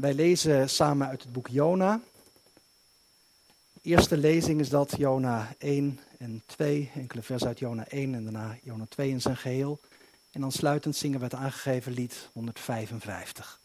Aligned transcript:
Wij 0.00 0.14
lezen 0.14 0.70
samen 0.70 1.08
uit 1.08 1.22
het 1.22 1.32
boek 1.32 1.48
Jona. 1.48 2.00
De 3.72 3.80
eerste 3.82 4.16
lezing 4.16 4.60
is 4.60 4.68
dat 4.68 4.94
Jona 4.96 5.54
1 5.58 6.00
en 6.18 6.42
2, 6.46 6.90
enkele 6.94 7.22
vers 7.22 7.44
uit 7.44 7.58
Jona 7.58 7.88
1 7.88 8.14
en 8.14 8.22
daarna 8.22 8.58
Jona 8.62 8.86
2 8.88 9.10
in 9.10 9.20
zijn 9.20 9.36
geheel. 9.36 9.80
En 10.30 10.40
dan 10.40 10.52
sluitend 10.52 10.96
zingen 10.96 11.18
we 11.18 11.24
het 11.24 11.34
aangegeven 11.34 11.92
lied 11.92 12.28
155. 12.32 13.60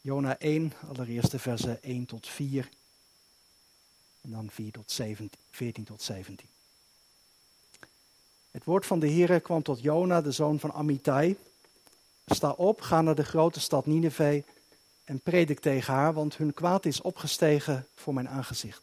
Jona 0.00 0.38
1, 0.38 0.72
allereerst 0.88 1.30
de 1.30 1.38
versen 1.38 1.82
1 1.82 2.06
tot 2.06 2.28
4 2.28 2.68
en 4.20 4.30
dan 4.30 4.50
4 4.50 4.72
tot 4.72 4.90
17, 4.90 5.30
14 5.50 5.84
tot 5.84 6.02
17. 6.02 6.46
Het 8.50 8.64
woord 8.64 8.86
van 8.86 8.98
de 8.98 9.10
Heere 9.10 9.40
kwam 9.40 9.62
tot 9.62 9.80
Jona, 9.80 10.20
de 10.20 10.32
zoon 10.32 10.60
van 10.60 10.72
Amittai. 10.72 11.36
Sta 12.34 12.50
op, 12.50 12.80
ga 12.80 13.02
naar 13.02 13.14
de 13.14 13.24
grote 13.24 13.60
stad 13.60 13.86
Nineveh 13.86 14.42
en 15.04 15.20
predik 15.20 15.60
tegen 15.60 15.94
haar, 15.94 16.12
want 16.12 16.36
hun 16.36 16.54
kwaad 16.54 16.86
is 16.86 17.00
opgestegen 17.00 17.86
voor 17.94 18.14
mijn 18.14 18.28
aangezicht. 18.28 18.82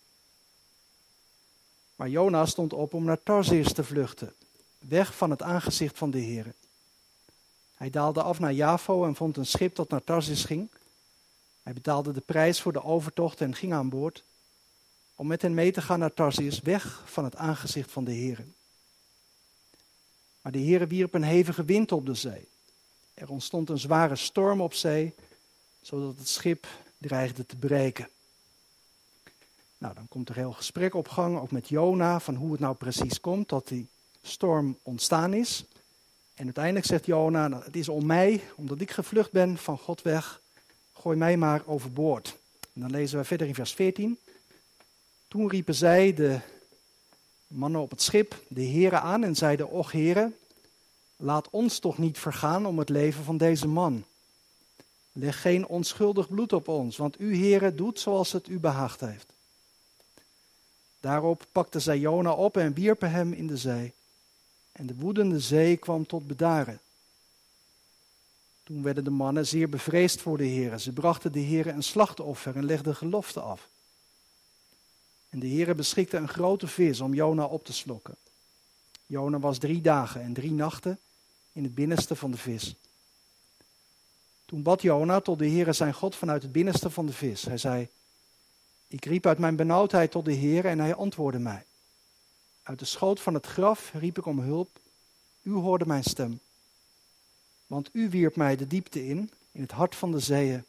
Maar 1.96 2.10
Jona 2.10 2.46
stond 2.46 2.74
op 2.74 2.94
om 2.94 3.04
naar 3.04 3.24
Tarsis 3.24 3.74
te 3.74 3.84
vluchten, 3.84 4.34
weg 4.80 5.16
van 5.16 5.30
het 5.30 5.42
aangezicht 5.42 5.98
van 5.98 6.12
de 6.12 6.22
Heere. 6.22 6.54
Hij 7.74 7.90
daalde 7.90 8.22
af 8.22 8.40
naar 8.40 8.54
Javo 8.54 9.06
en 9.06 9.16
vond 9.16 9.38
een 9.38 9.46
schip 9.46 9.76
dat 9.76 9.90
naar 9.90 10.04
Tarsis 10.04 10.44
ging. 10.44 10.72
Hij 11.64 11.74
betaalde 11.74 12.12
de 12.12 12.22
prijs 12.22 12.62
voor 12.62 12.74
de 12.74 12.84
overtocht 12.84 13.42
en 13.42 13.56
ging 13.56 13.74
aan 13.74 13.90
boord 13.90 14.24
om 15.16 15.28
met 15.28 15.42
hen 15.42 15.54
mee 15.54 15.72
te 15.72 15.82
gaan 15.82 16.00
naar 16.00 16.14
Tarsis, 16.14 16.60
weg 16.60 17.04
van 17.06 17.24
het 17.24 17.36
aangezicht 17.36 17.92
van 17.92 18.04
de 18.04 18.12
Heere. 18.12 18.46
Maar 20.42 20.52
de 20.52 20.60
Heere 20.60 20.88
wierp 20.88 21.14
een 21.14 21.24
hevige 21.24 21.64
wind 21.64 21.92
op 21.92 22.06
de 22.06 22.14
zee. 22.14 22.52
Er 23.14 23.30
ontstond 23.30 23.70
een 23.70 23.80
zware 23.80 24.16
storm 24.16 24.62
op 24.62 24.74
zee, 24.74 25.14
zodat 25.82 26.18
het 26.18 26.28
schip 26.28 26.68
dreigde 26.98 27.46
te 27.46 27.56
breken. 27.56 28.10
Nou, 29.78 29.96
dan 29.96 30.08
komt 30.08 30.30
er 30.30 30.36
heel 30.36 30.52
gesprek 30.52 30.94
op 30.94 31.08
gang, 31.08 31.40
ook 31.40 31.52
met 31.52 31.70
Jona, 31.70 32.20
van 32.20 32.36
hoe 32.36 32.52
het 32.52 32.60
nou 32.60 32.76
precies 32.76 33.20
komt 33.20 33.50
dat 33.50 33.68
die 33.68 33.88
storm 34.22 34.78
ontstaan 34.84 35.34
is. 35.34 35.66
En 36.36 36.46
uiteindelijk 36.46 36.86
zegt 36.86 37.06
Jona, 37.06 37.48
nou, 37.48 37.64
het 37.64 37.76
is 37.76 37.90
om 37.90 38.06
mij, 38.06 38.44
omdat 38.56 38.82
ik 38.82 38.92
gevlucht 38.92 39.32
ben 39.32 39.58
van 39.58 39.78
God 39.78 40.02
weg, 40.02 40.42
gooi 40.94 41.18
mij 41.18 41.38
maar 41.38 41.62
overboord. 41.66 42.38
En 42.74 42.82
dan 42.82 42.92
lezen 42.92 43.18
we 43.18 43.26
verder 43.26 43.48
in 43.48 43.56
vers 43.56 43.74
14. 43.74 44.20
Toen 45.28 45.50
riepen 45.50 45.76
zij, 45.76 46.14
de 46.14 46.40
mannen 47.48 47.82
op 47.82 47.90
het 47.90 48.02
schip, 48.02 48.44
de 48.48 48.62
heren 48.62 49.02
aan 49.02 49.24
en 49.24 49.36
zeiden, 49.36 49.70
och 49.70 49.92
heren, 49.92 50.36
laat 51.24 51.50
ons 51.50 51.80
toch 51.80 51.98
niet 51.98 52.18
vergaan 52.18 52.66
om 52.66 52.80
het 52.80 52.90
leven 52.90 53.24
van 53.24 53.38
deze 53.38 53.68
man. 53.68 54.04
Leg 55.12 55.42
geen 55.42 55.68
onschuldig 55.68 56.28
bloed 56.28 56.54
op 56.54 56.68
ons, 56.68 56.98
want 56.98 57.20
u 57.20 57.36
heren 57.36 57.76
doet 57.76 58.00
zoals 58.00 58.32
het 58.32 58.48
u 58.48 58.60
behaagd 58.60 59.00
heeft. 59.00 59.34
Daarop 61.00 61.46
pakten 61.52 61.82
zij 61.82 62.00
Jona 62.00 62.34
op 62.34 62.58
en 62.58 62.74
wierpen 62.74 63.12
hem 63.12 63.34
in 63.34 63.48
de 63.48 63.58
zee. 63.58 63.94
En 64.72 64.86
de 64.86 64.96
woedende 64.96 65.40
zee 65.40 65.78
kwam 65.78 66.06
tot 66.06 66.28
bedaren. 66.28 66.80
Toen 68.64 68.84
werden 68.84 69.04
de 69.04 69.10
mannen 69.10 69.48
zeer 69.48 69.70
bevreesd 69.70 70.22
voor 70.22 70.38
de 70.38 70.46
heren. 70.46 70.80
Ze 70.80 70.92
brachten 70.92 71.32
de 71.32 71.40
heren 71.40 71.76
een 71.76 71.84
slachtoffer 71.84 72.56
en 72.56 72.66
legden 72.66 72.96
gelofte 72.96 73.40
af. 73.40 73.68
En 75.30 75.40
de 75.40 75.48
Heere 75.48 75.76
beschikte 75.76 76.18
een 76.18 76.30
grote 76.30 76.68
vis 76.68 77.02
om 77.02 77.14
Jona 77.14 77.46
op 77.46 77.66
te 77.66 77.74
slokken. 77.74 78.16
Jona 79.06 79.40
was 79.40 79.58
drie 79.58 79.82
dagen 79.82 80.22
en 80.22 80.34
drie 80.34 80.52
nachten 80.52 81.00
in 81.54 81.64
het 81.64 81.76
binnenste 81.76 82.16
van 82.16 82.32
de 82.32 82.38
vis. 82.38 82.76
Toen 84.46 84.64
bad 84.64 84.82
Jona 84.82 85.22
tot 85.22 85.40
de 85.40 85.48
Heere 85.48 85.74
zijn 85.74 85.94
God 85.94 86.16
vanuit 86.16 86.42
het 86.42 86.52
binnenste 86.52 86.90
van 86.90 87.06
de 87.06 87.14
vis. 87.14 87.44
Hij 87.44 87.58
zei, 87.58 87.88
ik 88.88 89.06
riep 89.06 89.26
uit 89.26 89.38
mijn 89.38 89.56
benauwdheid 89.56 90.12
tot 90.12 90.26
de 90.26 90.36
Heere 90.36 90.68
en 90.68 90.80
hij 90.80 90.96
antwoordde 90.96 91.40
mij. 91.40 91.66
Uit 92.64 92.80
de 92.80 92.86
schoot 92.86 93.20
van 93.20 93.34
het 93.34 93.46
graf 93.46 93.92
riep 93.94 94.18
ik 94.18 94.26
om 94.26 94.40
hulp. 94.40 94.80
U 95.42 95.54
hoorde 95.54 95.86
mijn 95.86 96.04
stem. 96.04 96.40
Want 97.68 97.90
u 97.92 98.10
wierp 98.10 98.36
mij 98.36 98.56
de 98.56 98.68
diepte 98.68 99.08
in, 99.08 99.32
in 99.52 99.62
het 99.62 99.72
hart 99.72 99.96
van 99.96 100.12
de 100.12 100.20
zeeën. 100.20 100.66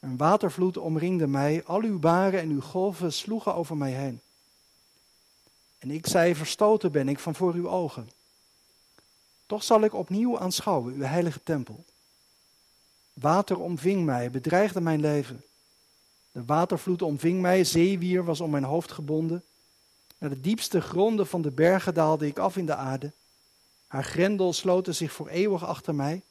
Een 0.00 0.16
watervloed 0.16 0.76
omringde 0.76 1.26
mij, 1.26 1.64
al 1.64 1.82
uw 1.82 1.98
baren 1.98 2.40
en 2.40 2.50
uw 2.50 2.60
golven 2.60 3.12
sloegen 3.12 3.54
over 3.54 3.76
mij 3.76 3.92
heen. 3.92 4.20
En 5.78 5.90
ik 5.90 6.06
zei, 6.06 6.34
verstoten 6.34 6.92
ben 6.92 7.08
ik 7.08 7.18
van 7.18 7.34
voor 7.34 7.54
uw 7.54 7.68
ogen. 7.68 8.08
Toch 9.46 9.62
zal 9.62 9.80
ik 9.80 9.94
opnieuw 9.94 10.38
aanschouwen 10.38 10.94
uw 10.94 11.02
heilige 11.02 11.42
tempel. 11.42 11.84
Water 13.12 13.60
omving 13.60 14.04
mij, 14.04 14.30
bedreigde 14.30 14.80
mijn 14.80 15.00
leven. 15.00 15.44
De 16.32 16.44
watervloed 16.44 17.02
omving 17.02 17.40
mij, 17.40 17.64
zeewier 17.64 18.24
was 18.24 18.40
om 18.40 18.50
mijn 18.50 18.64
hoofd 18.64 18.92
gebonden. 18.92 19.44
Naar 20.18 20.30
de 20.30 20.40
diepste 20.40 20.80
gronden 20.80 21.26
van 21.26 21.42
de 21.42 21.50
bergen 21.50 21.94
daalde 21.94 22.26
ik 22.26 22.38
af 22.38 22.56
in 22.56 22.66
de 22.66 22.74
aarde. 22.74 23.12
Haar 23.86 24.04
grendel 24.04 24.52
sloten 24.52 24.94
zich 24.94 25.12
voor 25.12 25.28
eeuwig 25.28 25.64
achter 25.66 25.94
mij. 25.94 26.22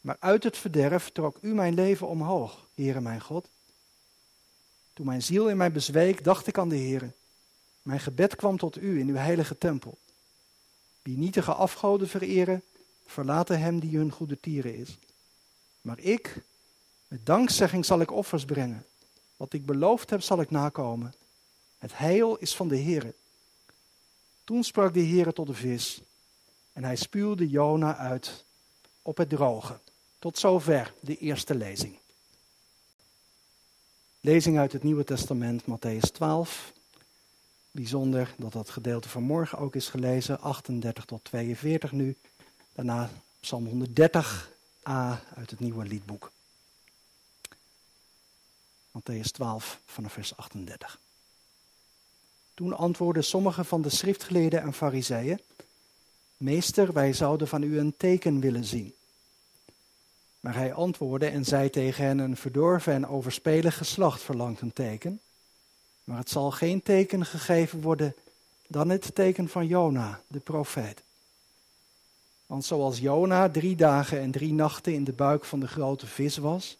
Maar 0.00 0.16
uit 0.20 0.44
het 0.44 0.56
verderf 0.56 1.10
trok 1.10 1.38
u 1.40 1.54
mijn 1.54 1.74
leven 1.74 2.08
omhoog, 2.08 2.66
Heere 2.74 3.00
mijn 3.00 3.20
God. 3.20 3.48
Toen 4.92 5.06
mijn 5.06 5.22
ziel 5.22 5.48
in 5.48 5.56
mij 5.56 5.72
bezweek, 5.72 6.24
dacht 6.24 6.46
ik 6.46 6.58
aan 6.58 6.68
de 6.68 6.76
Heere. 6.76 7.10
Mijn 7.82 8.00
gebed 8.00 8.36
kwam 8.36 8.58
tot 8.58 8.76
u 8.76 8.98
in 8.98 9.08
uw 9.08 9.14
heilige 9.14 9.58
tempel. 9.58 9.98
Wie 11.02 11.16
nietige 11.16 11.52
afgoden 11.52 12.08
vereren, 12.08 12.62
verlaten 13.06 13.60
hem 13.60 13.80
die 13.80 13.96
hun 13.96 14.12
goede 14.12 14.40
tieren 14.40 14.74
is. 14.74 14.98
Maar 15.80 15.98
ik, 15.98 16.42
met 17.08 17.26
dankzegging 17.26 17.84
zal 17.84 18.00
ik 18.00 18.10
offers 18.10 18.44
brengen. 18.44 18.86
Wat 19.36 19.52
ik 19.52 19.66
beloofd 19.66 20.10
heb, 20.10 20.22
zal 20.22 20.40
ik 20.40 20.50
nakomen. 20.50 21.14
Het 21.78 21.98
heil 21.98 22.36
is 22.36 22.56
van 22.56 22.68
de 22.68 22.78
Heere. 22.78 23.14
Toen 24.44 24.64
sprak 24.64 24.94
de 24.94 25.04
Heere 25.04 25.32
tot 25.32 25.46
de 25.46 25.54
vis, 25.54 26.00
en 26.72 26.84
hij 26.84 26.96
spuwde 26.96 27.48
Jona 27.48 27.96
uit 27.96 28.44
op 29.02 29.16
het 29.16 29.28
droge. 29.28 29.78
Tot 30.18 30.38
zover 30.38 30.94
de 31.00 31.16
eerste 31.16 31.54
lezing. 31.54 31.98
Lezing 34.20 34.58
uit 34.58 34.72
het 34.72 34.82
Nieuwe 34.82 35.04
Testament, 35.04 35.62
Matthäus 35.62 36.10
12. 36.12 36.72
Bijzonder 37.78 38.34
dat 38.36 38.52
dat 38.52 38.70
gedeelte 38.70 39.08
van 39.08 39.22
morgen 39.22 39.58
ook 39.58 39.74
is 39.74 39.88
gelezen, 39.88 40.40
38 40.40 41.04
tot 41.04 41.24
42 41.24 41.92
nu. 41.92 42.16
Daarna 42.72 43.10
Psalm 43.40 43.86
130a 43.86 45.20
uit 45.34 45.50
het 45.50 45.60
Nieuwe 45.60 45.84
Liedboek. 45.84 46.32
Matthäus 48.90 49.30
12 49.32 49.80
vanaf 49.86 50.12
vers 50.12 50.36
38. 50.36 51.00
Toen 52.54 52.76
antwoordden 52.76 53.24
sommige 53.24 53.64
van 53.64 53.82
de 53.82 53.90
schriftgeleerden 53.90 54.62
en 54.62 54.72
fariseeën, 54.72 55.40
Meester, 56.36 56.92
wij 56.92 57.12
zouden 57.12 57.48
van 57.48 57.62
u 57.62 57.78
een 57.78 57.96
teken 57.96 58.40
willen 58.40 58.64
zien. 58.64 58.94
Maar 60.40 60.54
hij 60.54 60.72
antwoordde 60.72 61.28
en 61.28 61.44
zei 61.44 61.70
tegen 61.70 62.04
hen: 62.04 62.18
Een 62.18 62.36
verdorven 62.36 62.92
en 62.92 63.06
overspelig 63.06 63.76
geslacht 63.76 64.22
verlangt 64.22 64.60
een 64.60 64.72
teken. 64.72 65.20
Maar 66.08 66.18
het 66.18 66.30
zal 66.30 66.50
geen 66.50 66.82
teken 66.82 67.26
gegeven 67.26 67.80
worden 67.80 68.14
dan 68.66 68.88
het 68.88 69.14
teken 69.14 69.48
van 69.48 69.66
Jona, 69.66 70.20
de 70.26 70.38
profeet. 70.38 71.02
Want 72.46 72.64
zoals 72.64 72.98
Jona 72.98 73.50
drie 73.50 73.76
dagen 73.76 74.20
en 74.20 74.30
drie 74.30 74.52
nachten 74.52 74.94
in 74.94 75.04
de 75.04 75.12
buik 75.12 75.44
van 75.44 75.60
de 75.60 75.68
grote 75.68 76.06
vis 76.06 76.36
was, 76.36 76.76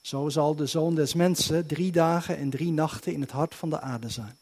zo 0.00 0.28
zal 0.28 0.54
de 0.54 0.66
zoon 0.66 0.94
des 0.94 1.14
mensen 1.14 1.66
drie 1.66 1.92
dagen 1.92 2.36
en 2.36 2.50
drie 2.50 2.72
nachten 2.72 3.12
in 3.12 3.20
het 3.20 3.30
hart 3.30 3.54
van 3.54 3.70
de 3.70 3.80
aarde 3.80 4.08
zijn. 4.08 4.38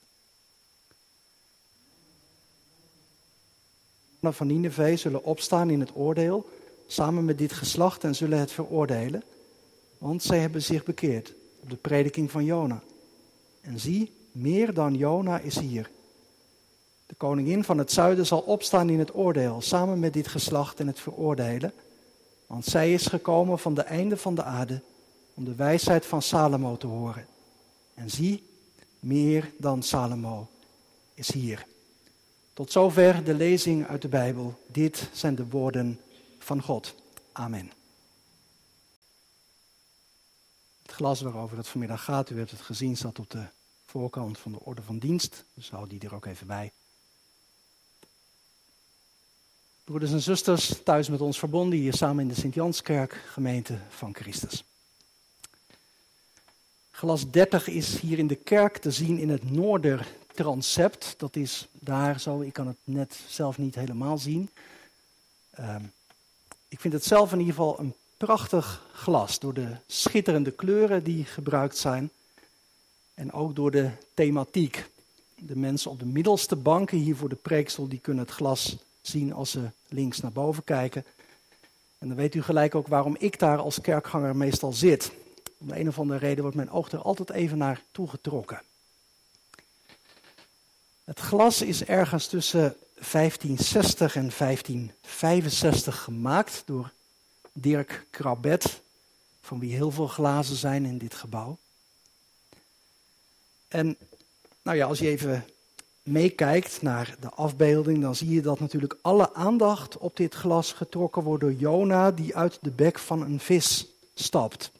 Van 4.21 4.47
Nineveh 4.47 4.97
zullen 4.97 5.25
opstaan 5.25 5.71
in 5.71 5.81
het 5.81 5.97
oordeel 5.97 6.49
samen 6.87 7.25
met 7.25 7.39
dit 7.39 7.53
geslacht 7.53 8.05
en 8.05 8.15
zullen 8.15 8.39
het 8.39 8.53
veroordelen, 8.53 9.23
want 9.99 10.23
zij 10.23 10.39
hebben 10.39 10.63
zich 10.63 10.85
bekeerd 10.85 11.35
op 11.61 11.71
de 11.71 11.77
prediking 11.77 12.31
van 12.31 12.45
Jona. 12.45 12.83
En 13.65 13.81
zie, 13.81 14.13
meer 14.33 14.75
dan 14.75 14.95
Jona 14.95 15.39
is 15.39 15.59
hier. 15.59 15.91
De 17.07 17.15
koningin 17.15 17.65
van 17.65 17.79
het 17.79 17.93
zuiden 17.93 18.27
zal 18.27 18.41
opstaan 18.41 18.91
in 18.91 18.99
het 18.99 19.15
oordeel, 19.15 19.61
samen 19.61 19.99
met 19.99 20.13
dit 20.13 20.29
geslacht 20.29 20.81
en 20.81 20.87
het 20.87 21.01
veroordelen, 21.01 21.73
want 22.47 22.65
zij 22.65 22.93
is 22.93 23.07
gekomen 23.07 23.59
van 23.59 23.75
de 23.75 23.83
einde 23.83 24.17
van 24.17 24.35
de 24.35 24.43
aarde 24.43 24.83
om 25.35 25.45
de 25.45 25.55
wijsheid 25.55 26.07
van 26.07 26.23
Salomo 26.23 26.77
te 26.77 26.87
horen. 26.87 27.27
En 27.95 28.11
zie, 28.11 28.43
meer 29.01 29.53
dan 29.59 29.83
Salomo 29.83 30.49
is 31.15 31.33
hier. 31.33 31.67
Tot 32.53 32.73
zover 32.73 33.25
de 33.25 33.35
lezing 33.35 33.87
uit 33.87 34.03
de 34.03 34.09
Bijbel. 34.09 34.55
Dit 34.67 35.09
zijn 35.13 35.35
de 35.35 35.47
woorden 35.47 36.01
van 36.39 36.63
God. 36.63 36.95
Amen. 37.33 37.71
Het 40.71 40.83
glas 40.95 41.21
waarover 41.21 41.57
het 41.57 41.69
vanmiddag 41.69 42.05
gaat, 42.05 42.31
u 42.31 42.39
hebt 42.39 42.51
het 42.51 42.61
gezien, 42.61 42.97
staat 42.97 43.19
op 43.19 43.31
de 43.31 43.47
voorkant 43.87 44.39
van 44.39 44.53
de 44.53 44.61
orde 44.61 44.83
van 44.83 44.99
dienst. 44.99 45.45
Dus 45.55 45.71
hou 45.71 45.89
die 45.89 46.01
er 46.01 46.15
ook 46.15 46.27
even 46.27 46.47
bij. 46.47 46.73
Broeders 49.85 50.13
en 50.13 50.21
zusters, 50.21 50.83
thuis 50.85 51.09
met 51.09 51.21
ons 51.21 51.39
verbonden 51.39 51.79
hier 51.79 51.95
samen 51.95 52.23
in 52.23 52.29
de 52.29 52.41
Sint-Janskerk, 52.41 53.13
gemeente 53.13 53.79
van 53.89 54.15
Christus. 54.15 54.65
Glas 56.91 57.31
30 57.31 57.69
is 57.69 58.01
hier 58.01 58.19
in 58.19 58.27
de 58.27 58.35
kerk 58.35 58.77
te 58.77 58.91
zien 58.91 59.19
in 59.19 59.29
het 59.29 59.51
Noordertransept. 59.51 61.15
Dat 61.19 61.37
is 61.37 61.69
daar 61.73 62.21
zo, 62.21 62.41
ik 62.41 62.53
kan 62.53 62.67
het 62.67 62.79
net 62.85 63.21
zelf 63.29 63.59
niet 63.59 63.75
helemaal 63.75 64.19
zien. 64.19 64.51
Uh, 65.61 65.77
ik 66.69 66.81
vind 66.81 66.95
het 66.95 67.05
zelf 67.05 67.33
in 67.33 67.39
ieder 67.39 67.55
geval 67.55 67.79
een 67.79 67.95
prachtig 68.17 68.83
glas 68.93 69.39
door 69.39 69.55
de 69.55 69.77
schitterende 69.87 70.51
kleuren 70.51 71.03
die 71.03 71.25
gebruikt 71.25 71.77
zijn. 71.77 72.11
En 73.15 73.33
ook 73.33 73.55
door 73.55 73.71
de 73.71 73.91
thematiek. 74.15 74.87
De 75.35 75.57
mensen 75.57 75.91
op 75.91 75.99
de 75.99 76.07
middelste 76.07 76.57
banken 76.57 76.99
hier 76.99 77.17
voor 77.17 77.29
de 77.29 77.35
preeksel, 77.35 77.89
die 77.89 77.99
kunnen 77.99 78.25
het 78.25 78.35
glas 78.35 78.77
zien 79.03 79.33
als 79.33 79.51
ze 79.51 79.71
links 79.89 80.21
naar 80.21 80.33
boven 80.33 80.65
kijken. 80.65 81.05
En 81.99 82.09
dan 82.09 82.17
weet 82.17 82.35
u 82.35 82.43
gelijk 82.43 82.75
ook 82.75 82.87
waarom 82.87 83.17
ik 83.19 83.39
daar 83.39 83.59
als 83.59 83.81
kerkganger 83.81 84.37
meestal 84.37 84.73
zit. 84.73 85.13
Om 85.59 85.69
de 85.69 85.79
een 85.79 85.89
of 85.89 85.99
andere 85.99 86.19
reden 86.19 86.43
wordt 86.43 86.57
mijn 86.57 86.71
oog 86.71 86.91
er 86.91 87.03
altijd 87.03 87.31
even 87.31 87.59
naar 87.59 87.83
toegetrokken. 87.91 88.63
Het 91.05 91.21
glas 91.21 91.63
is 91.63 91.85
ergens 91.85 92.27
tussen 92.27 92.77
1560 92.95 94.17
en 94.17 94.31
1565 94.39 96.03
gemaakt 96.03 96.63
door 96.67 96.93
Dirk 97.57 98.07
Krabet, 98.11 98.81
van 99.41 99.59
wie 99.59 99.75
heel 99.75 99.91
veel 99.91 100.07
glazen 100.07 100.57
zijn 100.57 100.85
in 100.85 100.99
dit 100.99 101.15
gebouw. 101.15 101.59
En 103.69 103.97
nou 104.63 104.77
ja, 104.77 104.87
als 104.87 104.99
je 104.99 105.09
even 105.09 105.45
meekijkt 106.03 106.83
naar 106.83 107.17
de 107.21 107.29
afbeelding, 107.29 108.01
dan 108.01 108.15
zie 108.15 108.31
je 108.31 108.41
dat 108.41 108.61
natuurlijk 108.61 108.97
alle 109.03 109.35
aandacht 109.35 109.99
op 109.99 110.17
dit 110.17 110.35
glas 110.35 110.73
getrokken 110.73 111.23
wordt 111.23 111.43
door 111.43 111.53
Jona, 111.53 112.11
die 112.11 112.37
uit 112.37 112.59
de 112.61 112.71
bek 112.71 112.99
van 112.99 113.23
een 113.23 113.41
vis 113.41 113.87
stapt. 114.15 114.71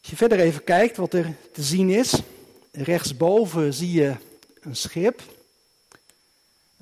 Als 0.00 0.10
je 0.10 0.16
verder 0.16 0.40
even 0.40 0.64
kijkt 0.64 0.96
wat 0.96 1.14
er 1.14 1.36
te 1.52 1.62
zien 1.62 1.90
is, 1.90 2.14
rechtsboven 2.72 3.74
zie 3.74 3.92
je 3.92 4.16
een 4.60 4.76
schip. 4.76 5.22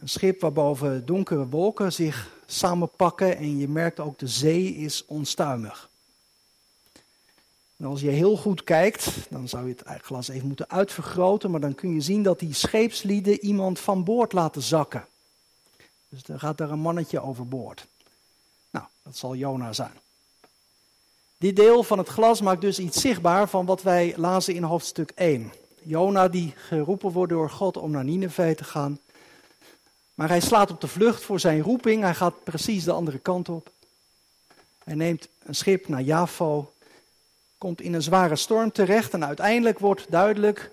Een 0.08 0.14
schip 0.14 0.40
waarboven 0.40 1.06
donkere 1.06 1.48
wolken 1.48 1.92
zich 1.92 2.30
samenpakken 2.46 3.36
en 3.36 3.58
je 3.58 3.68
merkt 3.68 4.00
ook 4.00 4.18
de 4.18 4.26
zee 4.26 4.74
is 4.74 5.04
onstuimig. 5.06 5.90
En 7.76 7.86
als 7.86 8.00
je 8.00 8.10
heel 8.10 8.36
goed 8.36 8.64
kijkt, 8.64 9.10
dan 9.30 9.48
zou 9.48 9.68
je 9.68 9.74
het 9.84 10.02
glas 10.02 10.28
even 10.28 10.46
moeten 10.46 10.70
uitvergroten, 10.70 11.50
maar 11.50 11.60
dan 11.60 11.74
kun 11.74 11.94
je 11.94 12.00
zien 12.00 12.22
dat 12.22 12.38
die 12.38 12.54
scheepslieden 12.54 13.40
iemand 13.40 13.78
van 13.78 14.04
boord 14.04 14.32
laten 14.32 14.62
zakken. 14.62 15.06
Dus 16.08 16.22
er 16.26 16.38
gaat 16.38 16.58
daar 16.58 16.70
een 16.70 16.78
mannetje 16.78 17.20
overboord. 17.20 17.86
Nou, 18.70 18.86
dat 19.02 19.16
zal 19.16 19.34
Jona 19.34 19.72
zijn. 19.72 19.98
Dit 21.38 21.56
deel 21.56 21.82
van 21.82 21.98
het 21.98 22.08
glas 22.08 22.40
maakt 22.40 22.60
dus 22.60 22.78
iets 22.78 23.00
zichtbaar 23.00 23.48
van 23.48 23.66
wat 23.66 23.82
wij 23.82 24.14
lazen 24.16 24.54
in 24.54 24.62
hoofdstuk 24.62 25.10
1. 25.10 25.52
Jona 25.82 26.28
die 26.28 26.52
geroepen 26.56 27.12
wordt 27.12 27.32
door 27.32 27.50
God 27.50 27.76
om 27.76 27.90
naar 27.90 28.04
Nineveh 28.04 28.56
te 28.56 28.64
gaan. 28.64 28.98
Maar 30.18 30.28
hij 30.28 30.40
slaat 30.40 30.70
op 30.70 30.80
de 30.80 30.88
vlucht 30.88 31.22
voor 31.22 31.40
zijn 31.40 31.62
roeping. 31.62 32.02
Hij 32.02 32.14
gaat 32.14 32.44
precies 32.44 32.84
de 32.84 32.92
andere 32.92 33.18
kant 33.18 33.48
op. 33.48 33.70
Hij 34.84 34.94
neemt 34.94 35.28
een 35.42 35.54
schip 35.54 35.88
naar 35.88 36.02
Javo. 36.02 36.72
Komt 37.58 37.80
in 37.80 37.94
een 37.94 38.02
zware 38.02 38.36
storm 38.36 38.72
terecht. 38.72 39.12
En 39.12 39.24
uiteindelijk 39.24 39.78
wordt 39.78 40.10
duidelijk. 40.10 40.70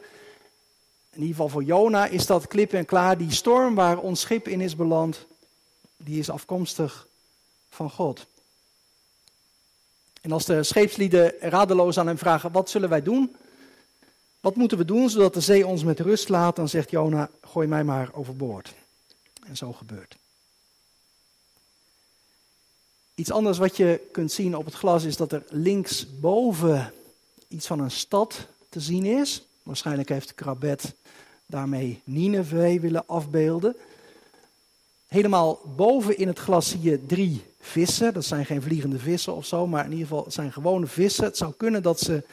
In 1.09 1.19
ieder 1.19 1.27
geval 1.27 1.49
voor 1.49 1.63
Jona 1.63 2.05
is 2.05 2.25
dat 2.25 2.47
klip 2.47 2.73
en 2.73 2.85
klaar. 2.85 3.17
Die 3.17 3.31
storm 3.31 3.75
waar 3.75 3.97
ons 3.97 4.19
schip 4.19 4.47
in 4.47 4.61
is 4.61 4.75
beland. 4.75 5.25
Die 5.97 6.19
is 6.19 6.29
afkomstig 6.29 7.07
van 7.69 7.91
God. 7.91 8.25
En 10.21 10.31
als 10.31 10.45
de 10.45 10.63
scheepslieden 10.63 11.33
radeloos 11.39 11.99
aan 11.99 12.07
hem 12.07 12.17
vragen: 12.17 12.51
wat 12.51 12.69
zullen 12.69 12.89
wij 12.89 13.01
doen? 13.01 13.35
Wat 14.39 14.55
moeten 14.55 14.77
we 14.77 14.85
doen 14.85 15.09
zodat 15.09 15.33
de 15.33 15.41
zee 15.41 15.67
ons 15.67 15.83
met 15.83 15.99
rust 15.99 16.29
laat? 16.29 16.55
Dan 16.55 16.69
zegt 16.69 16.91
Jona: 16.91 17.29
gooi 17.41 17.67
mij 17.67 17.83
maar 17.83 18.09
overboord. 18.13 18.73
En 19.47 19.57
zo 19.57 19.73
gebeurt. 19.73 20.15
Iets 23.15 23.31
anders 23.31 23.57
wat 23.57 23.77
je 23.77 24.07
kunt 24.11 24.31
zien 24.31 24.55
op 24.57 24.65
het 24.65 24.73
glas 24.73 25.03
is 25.03 25.17
dat 25.17 25.31
er 25.31 25.43
linksboven 25.49 26.93
iets 27.47 27.67
van 27.67 27.79
een 27.79 27.91
stad 27.91 28.47
te 28.69 28.79
zien 28.79 29.05
is. 29.05 29.45
Waarschijnlijk 29.63 30.09
heeft 30.09 30.35
Krabet 30.35 30.93
daarmee 31.45 32.01
Nineveh 32.03 32.81
willen 32.81 33.07
afbeelden. 33.07 33.75
Helemaal 35.07 35.59
boven 35.75 36.17
in 36.17 36.27
het 36.27 36.39
glas 36.39 36.69
zie 36.69 36.81
je 36.81 37.05
drie 37.05 37.43
vissen. 37.59 38.13
Dat 38.13 38.25
zijn 38.25 38.45
geen 38.45 38.61
vliegende 38.61 38.99
vissen 38.99 39.35
of 39.35 39.45
zo, 39.45 39.67
maar 39.67 39.85
in 39.85 39.91
ieder 39.91 40.07
geval 40.07 40.23
het 40.23 40.33
zijn 40.33 40.53
gewone 40.53 40.87
vissen. 40.87 41.23
Het 41.23 41.37
zou 41.37 41.53
kunnen 41.57 41.83
dat 41.83 41.99
ze 41.99 42.23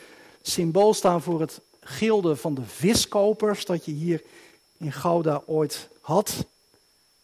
symbool 0.43 0.95
staan 0.95 1.23
voor 1.23 1.41
het 1.41 1.61
gilde 1.81 2.37
van 2.37 2.55
de 2.55 2.65
viskopers 2.65 3.65
dat 3.65 3.85
je 3.85 3.93
hier 3.93 4.23
in 4.77 4.93
Gouda 4.93 5.43
ooit 5.47 5.89
had 6.01 6.47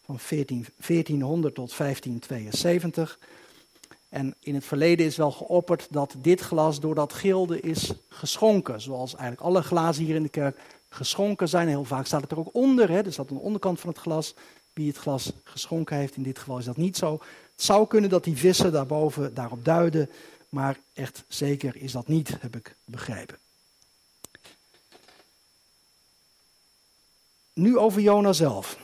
van 0.09 0.19
14, 0.19 0.67
1400 0.87 1.55
tot 1.55 1.77
1572. 1.77 3.19
En 4.09 4.35
in 4.41 4.55
het 4.55 4.65
verleden 4.65 5.07
is 5.07 5.17
wel 5.17 5.31
geopperd 5.31 5.87
dat 5.91 6.15
dit 6.19 6.41
glas 6.41 6.81
door 6.81 6.95
dat 6.95 7.13
gilde 7.13 7.61
is 7.61 7.93
geschonken. 8.09 8.81
Zoals 8.81 9.13
eigenlijk 9.13 9.43
alle 9.43 9.63
glazen 9.63 10.05
hier 10.05 10.15
in 10.15 10.23
de 10.23 10.29
kerk 10.29 10.59
geschonken 10.89 11.49
zijn. 11.49 11.69
Heel 11.69 11.85
vaak 11.85 12.07
staat 12.07 12.23
het 12.23 12.31
er 12.31 12.39
ook 12.39 12.55
onder. 12.55 12.89
Hè? 12.91 13.03
Er 13.03 13.13
staat 13.13 13.31
aan 13.31 13.37
de 13.37 13.43
onderkant 13.43 13.81
van 13.81 13.91
het 13.91 13.99
glas 13.99 14.35
wie 14.73 14.89
het 14.89 14.97
glas 14.97 15.33
geschonken 15.45 15.97
heeft. 15.97 16.17
In 16.17 16.23
dit 16.23 16.39
geval 16.39 16.59
is 16.59 16.65
dat 16.65 16.77
niet 16.77 16.97
zo. 16.97 17.13
Het 17.53 17.63
zou 17.63 17.87
kunnen 17.87 18.11
dat 18.11 18.25
die 18.25 18.37
vissen 18.37 18.73
daarboven 18.73 19.35
daarop 19.35 19.65
duiden. 19.65 20.11
Maar 20.49 20.79
echt 20.95 21.25
zeker 21.29 21.77
is 21.77 21.93
dat 21.93 22.09
niet, 22.09 22.37
heb 22.41 22.57
ik 22.57 22.77
begrepen. 22.85 23.39
Nu 27.53 27.79
over 27.79 28.01
Jona 28.01 28.33
zelf. 28.33 28.79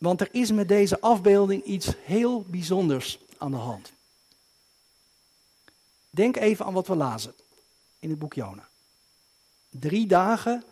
Want 0.00 0.20
er 0.20 0.28
is 0.32 0.52
met 0.52 0.68
deze 0.68 1.00
afbeelding 1.00 1.64
iets 1.64 1.92
heel 2.04 2.42
bijzonders 2.42 3.18
aan 3.38 3.50
de 3.50 3.56
hand. 3.56 3.92
Denk 6.10 6.36
even 6.36 6.64
aan 6.64 6.72
wat 6.72 6.86
we 6.86 6.96
lazen 6.96 7.34
in 7.98 8.10
het 8.10 8.18
boek 8.18 8.34
Jona. 8.34 8.68
Drie 9.70 10.06
dagen 10.06 10.64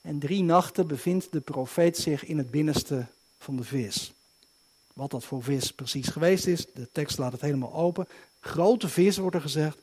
en 0.00 0.18
drie 0.18 0.42
nachten 0.42 0.86
bevindt 0.86 1.32
de 1.32 1.40
profeet 1.40 1.98
zich 1.98 2.24
in 2.24 2.38
het 2.38 2.50
binnenste 2.50 3.06
van 3.38 3.56
de 3.56 3.64
vis. 3.64 4.12
Wat 4.92 5.10
dat 5.10 5.24
voor 5.24 5.42
vis 5.42 5.72
precies 5.72 6.08
geweest 6.08 6.46
is, 6.46 6.66
de 6.74 6.88
tekst 6.92 7.18
laat 7.18 7.32
het 7.32 7.40
helemaal 7.40 7.74
open. 7.74 8.08
Grote 8.40 8.88
vis 8.88 9.16
wordt 9.16 9.36
er 9.36 9.42
gezegd. 9.42 9.78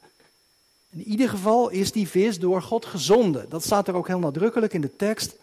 In 0.90 1.04
ieder 1.04 1.30
geval 1.30 1.70
is 1.70 1.92
die 1.92 2.08
vis 2.08 2.40
door 2.40 2.62
God 2.62 2.86
gezonden. 2.86 3.50
Dat 3.50 3.64
staat 3.64 3.88
er 3.88 3.96
ook 3.96 4.08
heel 4.08 4.20
nadrukkelijk 4.20 4.74
in 4.74 4.82
de 4.82 4.96
tekst. 4.96 5.36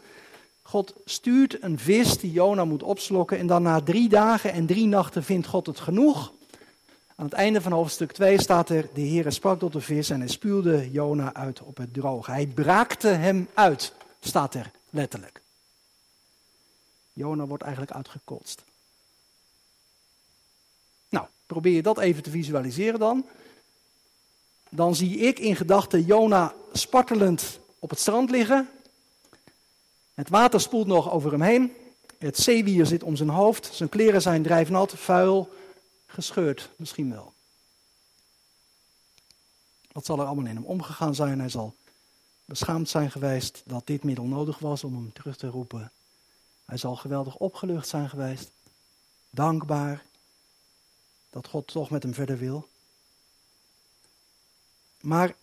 God 0.70 0.94
stuurt 1.04 1.62
een 1.62 1.78
vis 1.78 2.18
die 2.18 2.32
Jona 2.32 2.64
moet 2.64 2.82
opslokken 2.82 3.38
en 3.38 3.46
dan 3.46 3.62
na 3.62 3.80
drie 3.80 4.08
dagen 4.08 4.52
en 4.52 4.66
drie 4.66 4.86
nachten 4.86 5.24
vindt 5.24 5.46
God 5.46 5.66
het 5.66 5.80
genoeg. 5.80 6.32
Aan 7.16 7.24
het 7.24 7.34
einde 7.34 7.60
van 7.60 7.72
hoofdstuk 7.72 8.12
2 8.12 8.40
staat 8.40 8.68
er, 8.68 8.88
de 8.94 9.00
Heer 9.00 9.32
sprak 9.32 9.58
tot 9.58 9.72
de 9.72 9.80
vis 9.80 10.10
en 10.10 10.18
hij 10.18 10.28
spuwde 10.28 10.90
Jona 10.90 11.34
uit 11.34 11.62
op 11.62 11.76
het 11.76 11.94
droge. 11.94 12.30
Hij 12.30 12.46
braakte 12.46 13.08
hem 13.08 13.48
uit, 13.54 13.92
staat 14.20 14.54
er 14.54 14.70
letterlijk. 14.90 15.40
Jona 17.12 17.46
wordt 17.46 17.62
eigenlijk 17.62 17.92
uitgekotst. 17.92 18.64
Nou, 21.08 21.26
probeer 21.46 21.74
je 21.74 21.82
dat 21.82 21.98
even 21.98 22.22
te 22.22 22.30
visualiseren 22.30 22.98
dan. 22.98 23.26
Dan 24.68 24.94
zie 24.94 25.18
ik 25.18 25.38
in 25.38 25.56
gedachten 25.56 26.04
Jona 26.04 26.54
spartelend 26.72 27.58
op 27.78 27.90
het 27.90 27.98
strand 27.98 28.30
liggen, 28.30 28.68
het 30.14 30.28
water 30.28 30.60
spoelt 30.60 30.86
nog 30.86 31.10
over 31.10 31.30
hem 31.30 31.42
heen. 31.42 31.72
Het 32.18 32.38
zeewier 32.38 32.86
zit 32.86 33.02
om 33.02 33.16
zijn 33.16 33.28
hoofd. 33.28 33.70
Zijn 33.72 33.88
kleren 33.88 34.22
zijn 34.22 34.42
drijfnat, 34.42 34.92
vuil, 34.92 35.48
gescheurd 36.06 36.70
misschien 36.76 37.10
wel. 37.10 37.32
Wat 39.92 40.04
zal 40.04 40.18
er 40.18 40.26
allemaal 40.26 40.46
in 40.46 40.56
hem 40.56 40.64
omgegaan 40.64 41.14
zijn? 41.14 41.38
Hij 41.38 41.48
zal 41.48 41.74
beschaamd 42.44 42.88
zijn 42.88 43.10
geweest 43.10 43.62
dat 43.64 43.86
dit 43.86 44.04
middel 44.04 44.24
nodig 44.24 44.58
was 44.58 44.84
om 44.84 44.94
hem 44.94 45.12
terug 45.12 45.36
te 45.36 45.46
roepen. 45.46 45.92
Hij 46.64 46.76
zal 46.76 46.96
geweldig 46.96 47.36
opgelucht 47.36 47.88
zijn 47.88 48.08
geweest. 48.08 48.50
Dankbaar 49.30 50.04
dat 51.30 51.46
God 51.46 51.66
toch 51.66 51.90
met 51.90 52.02
hem 52.02 52.14
verder 52.14 52.38
wil. 52.38 52.68
Maar, 55.00 55.34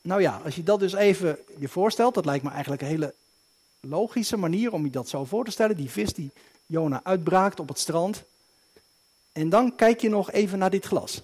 nou 0.00 0.20
ja, 0.20 0.40
als 0.44 0.56
je 0.56 0.62
dat 0.62 0.80
dus 0.80 0.92
even 0.92 1.38
je 1.58 1.68
voorstelt, 1.68 2.14
dat 2.14 2.24
lijkt 2.24 2.44
me 2.44 2.50
eigenlijk 2.50 2.82
een 2.82 2.88
hele 2.88 3.14
logische 3.88 4.36
manier 4.36 4.72
om 4.72 4.84
je 4.84 4.90
dat 4.90 5.08
zo 5.08 5.24
voor 5.24 5.44
te 5.44 5.50
stellen. 5.50 5.76
Die 5.76 5.90
vis 5.90 6.12
die 6.12 6.30
Jona 6.66 7.00
uitbraakt 7.04 7.60
op 7.60 7.68
het 7.68 7.78
strand. 7.78 8.22
En 9.32 9.48
dan 9.48 9.74
kijk 9.74 10.00
je 10.00 10.08
nog 10.08 10.30
even 10.30 10.58
naar 10.58 10.70
dit 10.70 10.84
glas. 10.84 11.22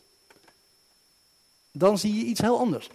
Dan 1.70 1.98
zie 1.98 2.14
je 2.14 2.24
iets 2.24 2.40
heel 2.40 2.58
anders. 2.58 2.90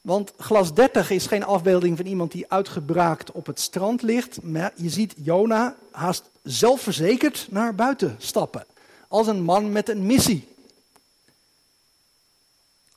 Want 0.00 0.32
glas 0.38 0.74
30 0.74 1.10
is 1.10 1.26
geen 1.26 1.44
afbeelding 1.44 1.96
van 1.96 2.06
iemand 2.06 2.32
die 2.32 2.50
uitgebraakt 2.50 3.32
op 3.32 3.46
het 3.46 3.60
strand 3.60 4.02
ligt. 4.02 4.42
Maar 4.42 4.72
je 4.76 4.90
ziet 4.90 5.14
Jona 5.16 5.76
haast 5.90 6.30
zelfverzekerd 6.42 7.46
naar 7.50 7.74
buiten 7.74 8.16
stappen. 8.18 8.66
Als 9.08 9.26
een 9.26 9.42
man 9.42 9.72
met 9.72 9.88
een 9.88 10.06
missie. 10.06 10.48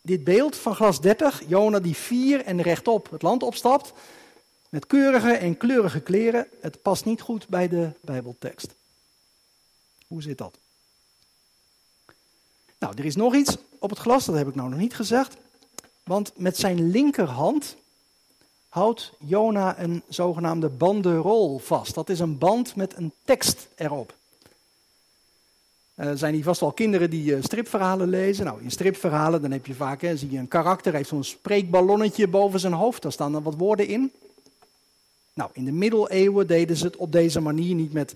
Dit 0.01 0.23
beeld 0.23 0.57
van 0.57 0.75
glas 0.75 1.01
30, 1.01 1.41
Jona 1.47 1.79
die 1.79 1.95
vier 1.95 2.43
en 2.43 2.61
rechtop 2.61 3.11
het 3.11 3.21
land 3.21 3.43
opstapt, 3.43 3.93
met 4.73 4.87
keurige 4.87 5.31
en 5.31 5.57
kleurige 5.57 5.99
kleren, 5.99 6.47
het 6.61 6.81
past 6.81 7.05
niet 7.05 7.21
goed 7.21 7.47
bij 7.47 7.67
de 7.67 7.91
Bijbeltekst. 8.01 8.73
Hoe 10.07 10.21
zit 10.21 10.37
dat? 10.37 10.57
Nou, 12.79 12.93
er 12.97 13.05
is 13.05 13.15
nog 13.15 13.35
iets 13.35 13.57
op 13.79 13.89
het 13.89 13.99
glas, 13.99 14.25
dat 14.25 14.35
heb 14.35 14.47
ik 14.47 14.55
nou 14.55 14.69
nog 14.69 14.79
niet 14.79 14.95
gezegd. 14.95 15.37
Want 16.03 16.31
met 16.35 16.57
zijn 16.57 16.89
linkerhand 16.89 17.75
houdt 18.69 19.11
Jona 19.19 19.79
een 19.79 20.03
zogenaamde 20.09 20.69
banderol 20.69 21.59
vast. 21.59 21.93
Dat 21.93 22.09
is 22.09 22.19
een 22.19 22.37
band 22.37 22.75
met 22.75 22.97
een 22.97 23.13
tekst 23.23 23.67
erop. 23.75 24.15
Uh, 25.95 26.11
zijn 26.13 26.33
hier 26.33 26.43
vast 26.43 26.59
wel 26.59 26.71
kinderen 26.71 27.09
die 27.09 27.35
uh, 27.35 27.43
stripverhalen 27.43 28.09
lezen? 28.09 28.45
Nou, 28.45 28.61
in 28.61 28.71
stripverhalen 28.71 29.41
dan 29.41 29.51
heb 29.51 29.65
je 29.65 29.73
vaak, 29.73 30.01
hè, 30.01 30.17
zie 30.17 30.31
je 30.31 30.37
een 30.37 30.47
karakter, 30.47 30.93
heeft 30.93 31.09
zo'n 31.09 31.23
spreekballonnetje 31.23 32.27
boven 32.27 32.59
zijn 32.59 32.73
hoofd. 32.73 33.01
Daar 33.01 33.11
staan 33.11 33.31
dan 33.31 33.43
wat 33.43 33.55
woorden 33.55 33.87
in. 33.87 34.11
Nou, 35.33 35.49
in 35.53 35.65
de 35.65 35.71
middeleeuwen 35.71 36.47
deden 36.47 36.77
ze 36.77 36.85
het 36.85 36.95
op 36.95 37.11
deze 37.11 37.39
manier, 37.39 37.75
niet 37.75 37.93
met 37.93 38.15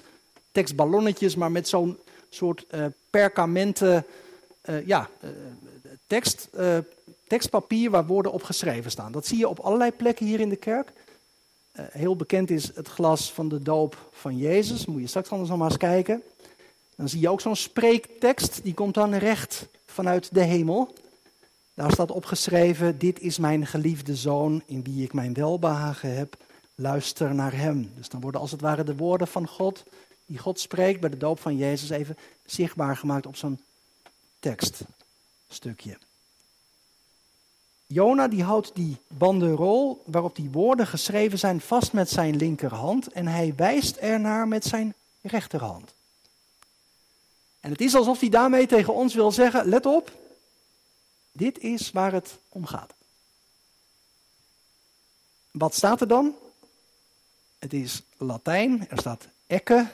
tekstballonnetjes, 0.52 1.36
maar 1.36 1.52
met 1.52 1.68
zo'n 1.68 1.98
soort 2.30 2.66
uh, 2.72 2.86
perkamenten, 3.10 4.06
ja, 4.86 5.10
tekst, 6.08 6.50
tekstpapier 7.28 7.90
waar 7.90 8.06
woorden 8.06 8.32
op 8.32 8.44
geschreven 8.44 8.92
staan. 8.92 9.12
Dat 9.12 9.26
zie 9.26 9.38
je 9.38 9.48
op 9.48 9.60
allerlei 9.60 9.92
plekken 9.92 10.26
hier 10.26 10.40
in 10.40 10.50
de 10.50 10.56
kerk. 10.56 10.92
Heel 11.72 12.16
bekend 12.16 12.50
is 12.50 12.76
het 12.76 12.88
glas 12.88 13.32
van 13.32 13.50
de 13.50 13.62
doop 13.62 14.10
van 14.12 14.38
Jezus. 14.38 14.86
Moet 14.86 15.02
je 15.02 15.08
straks 15.08 15.30
anders 15.30 15.50
nog 15.50 15.58
maar 15.58 15.70
eens 15.70 15.78
kijken. 15.78 16.24
Dan 16.96 17.10
zie 17.10 17.20
je 17.20 17.30
ook 17.30 17.42
zo'n 17.42 17.56
spreektekst, 17.56 18.60
die 18.64 18.74
komt 18.74 18.94
dan 18.94 19.14
recht 19.16 19.68
vanuit 19.86 20.34
de 20.34 20.44
hemel. 20.44 20.94
Daar 21.74 21.92
staat 21.92 22.12
opgeschreven, 22.12 22.98
dit 22.98 23.20
is 23.20 23.38
mijn 23.38 23.66
geliefde 23.66 24.16
zoon 24.16 24.64
in 24.66 24.84
wie 24.84 25.04
ik 25.04 25.14
mijn 25.14 25.34
welbehagen 25.34 26.16
heb. 26.16 26.38
Luister 26.80 27.36
naar 27.36 27.54
hem. 27.54 27.92
Dus 27.96 28.10
dan 28.10 28.22
worden 28.22 28.42
als 28.42 28.52
het 28.52 28.62
ware 28.62 28.84
de 28.84 28.96
woorden 28.96 29.28
van 29.28 29.48
God, 29.48 29.84
die 30.26 30.38
God 30.38 30.60
spreekt 30.60 31.00
bij 31.00 31.10
de 31.10 31.18
doop 31.18 31.40
van 31.40 31.58
Jezus, 31.58 31.90
even 31.90 32.18
zichtbaar 32.46 32.98
gemaakt 32.98 33.26
op 33.26 33.36
zo'n 33.36 33.60
tekststukje. 34.40 35.98
Jona 37.88 38.28
die 38.28 38.44
houdt 38.44 38.72
die 38.76 38.98
banderol 39.08 40.04
waarop 40.06 40.36
die 40.36 40.50
woorden 40.50 40.88
geschreven 40.88 41.40
zijn 41.40 41.62
vast 41.62 41.94
met 41.94 42.10
zijn 42.10 42.36
linkerhand 42.36 43.08
en 43.08 43.28
hij 43.28 43.54
wijst 43.56 43.96
ernaar 43.96 44.48
met 44.48 44.66
zijn 44.66 44.94
rechterhand. 45.22 45.94
En 47.60 47.72
het 47.72 47.82
is 47.82 47.96
alsof 47.96 48.20
hij 48.20 48.30
daarmee 48.30 48.68
tegen 48.68 48.94
ons 48.94 49.14
wil 49.14 49.32
zeggen, 49.32 49.66
let 49.66 49.86
op, 49.86 50.12
dit 51.32 51.60
is 51.60 51.92
waar 51.92 52.12
het 52.12 52.38
om 52.50 52.66
gaat. 52.66 52.94
Wat 55.52 55.76
staat 55.76 56.02
er 56.02 56.08
dan? 56.08 56.36
Het 57.60 57.74
is 57.74 58.02
Latijn, 58.18 58.90
er 58.90 59.00
staat 59.00 59.28
ecce, 59.48 59.88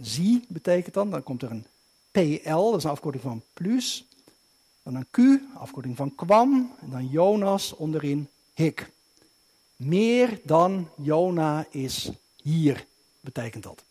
zie 0.00 0.44
betekent 0.48 0.94
dan, 0.94 1.10
dan 1.10 1.22
komt 1.22 1.42
er 1.42 1.50
een 1.50 1.66
PL, 2.10 2.70
dat 2.70 2.76
is 2.76 2.84
een 2.84 2.90
afkorting 2.90 3.22
van 3.22 3.42
plus. 3.52 4.04
Dan 4.82 4.94
een 4.94 5.06
Q, 5.10 5.40
afkorting 5.58 5.96
van 5.96 6.14
kwam. 6.14 6.72
En 6.80 6.90
dan 6.90 7.08
Jonas 7.08 7.74
onderin 7.74 8.28
hik. 8.54 8.90
Meer 9.76 10.40
dan 10.44 10.88
Jona 10.96 11.66
is 11.70 12.10
hier, 12.42 12.86
betekent 13.20 13.62
dat. 13.62 13.84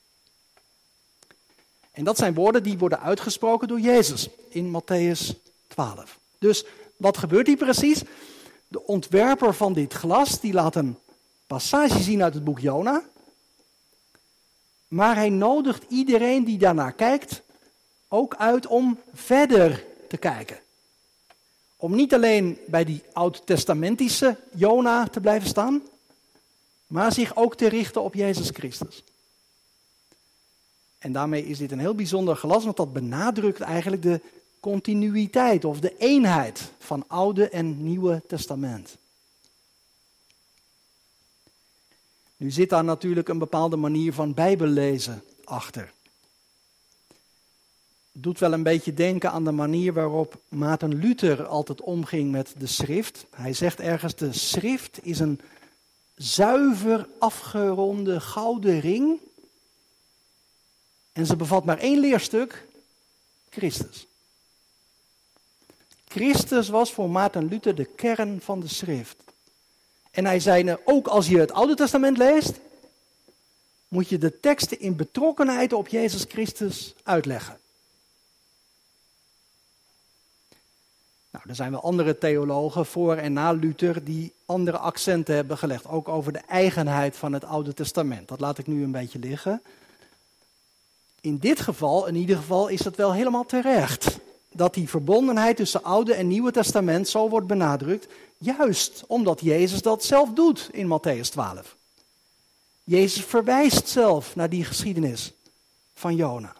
En 1.91 2.03
dat 2.03 2.17
zijn 2.17 2.33
woorden 2.33 2.63
die 2.63 2.77
worden 2.77 2.99
uitgesproken 2.99 3.67
door 3.67 3.79
Jezus 3.79 4.29
in 4.49 4.81
Matthäus 4.81 5.35
12. 5.67 6.19
Dus 6.37 6.65
wat 6.97 7.17
gebeurt 7.17 7.47
hier 7.47 7.57
precies? 7.57 8.01
De 8.67 8.85
ontwerper 8.85 9.53
van 9.53 9.73
dit 9.73 9.93
glas 9.93 10.39
die 10.39 10.53
laat 10.53 10.75
een 10.75 10.97
passage 11.51 12.03
zien 12.03 12.23
uit 12.23 12.33
het 12.33 12.43
boek 12.43 12.59
Jona. 12.59 13.03
Maar 14.87 15.15
hij 15.15 15.29
nodigt 15.29 15.83
iedereen 15.87 16.43
die 16.43 16.57
daarnaar 16.57 16.93
kijkt 16.93 17.41
ook 18.07 18.35
uit 18.35 18.67
om 18.67 18.99
verder 19.13 19.83
te 20.07 20.17
kijken. 20.17 20.59
Om 21.75 21.95
niet 21.95 22.13
alleen 22.13 22.57
bij 22.67 22.83
die 22.83 23.03
oud-testamentische 23.13 24.37
Jona 24.53 25.07
te 25.07 25.19
blijven 25.19 25.47
staan, 25.47 25.81
maar 26.87 27.11
zich 27.11 27.35
ook 27.35 27.55
te 27.55 27.67
richten 27.67 28.01
op 28.01 28.13
Jezus 28.13 28.49
Christus. 28.49 29.03
En 30.97 31.11
daarmee 31.11 31.45
is 31.45 31.57
dit 31.57 31.71
een 31.71 31.79
heel 31.79 31.95
bijzonder 31.95 32.35
glas, 32.35 32.63
want 32.63 32.77
dat 32.77 32.93
benadrukt 32.93 33.59
eigenlijk 33.59 34.01
de 34.01 34.21
continuïteit 34.59 35.65
of 35.65 35.79
de 35.79 35.97
eenheid 35.97 36.71
van 36.79 37.03
Oude 37.07 37.49
en 37.49 37.83
Nieuwe 37.83 38.21
Testament. 38.27 38.99
Nu 42.41 42.51
zit 42.51 42.69
daar 42.69 42.83
natuurlijk 42.83 43.27
een 43.29 43.39
bepaalde 43.39 43.75
manier 43.75 44.13
van 44.13 44.33
Bijbellezen 44.33 45.23
achter 45.43 45.93
doet 48.11 48.39
wel 48.39 48.53
een 48.53 48.63
beetje 48.63 48.93
denken 48.93 49.31
aan 49.31 49.43
de 49.43 49.51
manier 49.51 49.93
waarop 49.93 50.41
Maarten 50.47 50.95
Luther 50.95 51.45
altijd 51.45 51.81
omging 51.81 52.31
met 52.31 52.53
de 52.57 52.67
schrift. 52.67 53.25
Hij 53.29 53.53
zegt 53.53 53.79
ergens, 53.79 54.15
de 54.15 54.33
schrift 54.33 54.99
is 55.05 55.19
een 55.19 55.41
zuiver 56.15 57.07
afgeronde 57.19 58.19
gouden 58.19 58.79
ring. 58.79 59.19
En 61.11 61.25
ze 61.25 61.35
bevat 61.35 61.65
maar 61.65 61.77
één 61.77 61.99
leerstuk, 61.99 62.67
Christus. 63.49 64.07
Christus 66.07 66.69
was 66.69 66.93
voor 66.93 67.09
Maarten 67.09 67.47
Luther 67.47 67.75
de 67.75 67.85
kern 67.85 68.41
van 68.41 68.59
de 68.59 68.67
schrift. 68.67 69.30
En 70.11 70.25
hij 70.25 70.39
zei, 70.39 70.63
nou, 70.63 70.79
ook 70.83 71.07
als 71.07 71.27
je 71.27 71.39
het 71.39 71.51
Oude 71.51 71.75
Testament 71.75 72.17
leest, 72.17 72.59
moet 73.87 74.09
je 74.09 74.17
de 74.17 74.39
teksten 74.39 74.79
in 74.79 74.95
betrokkenheid 74.95 75.73
op 75.73 75.87
Jezus 75.87 76.25
Christus 76.29 76.93
uitleggen. 77.03 77.59
Nou, 81.31 81.43
er 81.47 81.55
zijn 81.55 81.71
wel 81.71 81.83
andere 81.83 82.17
theologen 82.17 82.85
voor 82.85 83.15
en 83.15 83.33
na 83.33 83.51
Luther 83.51 84.03
die 84.03 84.33
andere 84.45 84.77
accenten 84.77 85.35
hebben 85.35 85.57
gelegd, 85.57 85.87
ook 85.87 86.07
over 86.07 86.33
de 86.33 86.41
eigenheid 86.47 87.17
van 87.17 87.33
het 87.33 87.45
Oude 87.45 87.73
Testament. 87.73 88.27
Dat 88.27 88.39
laat 88.39 88.57
ik 88.57 88.67
nu 88.67 88.83
een 88.83 88.91
beetje 88.91 89.19
liggen. 89.19 89.61
In 91.21 91.37
dit 91.37 91.59
geval, 91.59 92.07
in 92.07 92.15
ieder 92.15 92.37
geval, 92.37 92.67
is 92.67 92.83
het 92.83 92.95
wel 92.95 93.13
helemaal 93.13 93.45
terecht 93.45 94.19
dat 94.51 94.73
die 94.73 94.89
verbondenheid 94.89 95.57
tussen 95.57 95.83
Oude 95.83 96.13
en 96.13 96.27
Nieuwe 96.27 96.51
Testament 96.51 97.07
zo 97.07 97.29
wordt 97.29 97.47
benadrukt, 97.47 98.07
juist 98.41 99.03
omdat 99.07 99.41
Jezus 99.41 99.81
dat 99.81 100.03
zelf 100.03 100.33
doet 100.33 100.69
in 100.71 100.87
Matthäus 100.87 101.29
12. 101.29 101.75
Jezus 102.83 103.25
verwijst 103.25 103.87
zelf 103.87 104.35
naar 104.35 104.49
die 104.49 104.65
geschiedenis 104.65 105.33
van 105.93 106.15
Jona. 106.15 106.55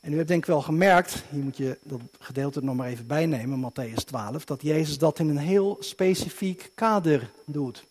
En 0.00 0.12
u 0.12 0.16
hebt 0.16 0.28
denk 0.28 0.42
ik 0.42 0.48
wel 0.48 0.62
gemerkt, 0.62 1.22
hier 1.30 1.42
moet 1.42 1.56
je 1.56 1.78
dat 1.82 2.00
gedeelte 2.18 2.64
nog 2.64 2.76
maar 2.76 2.88
even 2.88 3.06
bijnemen, 3.06 3.72
Matthäus 3.72 4.04
12, 4.04 4.44
dat 4.44 4.62
Jezus 4.62 4.98
dat 4.98 5.18
in 5.18 5.28
een 5.28 5.38
heel 5.38 5.76
specifiek 5.80 6.70
kader 6.74 7.30
doet. 7.44 7.84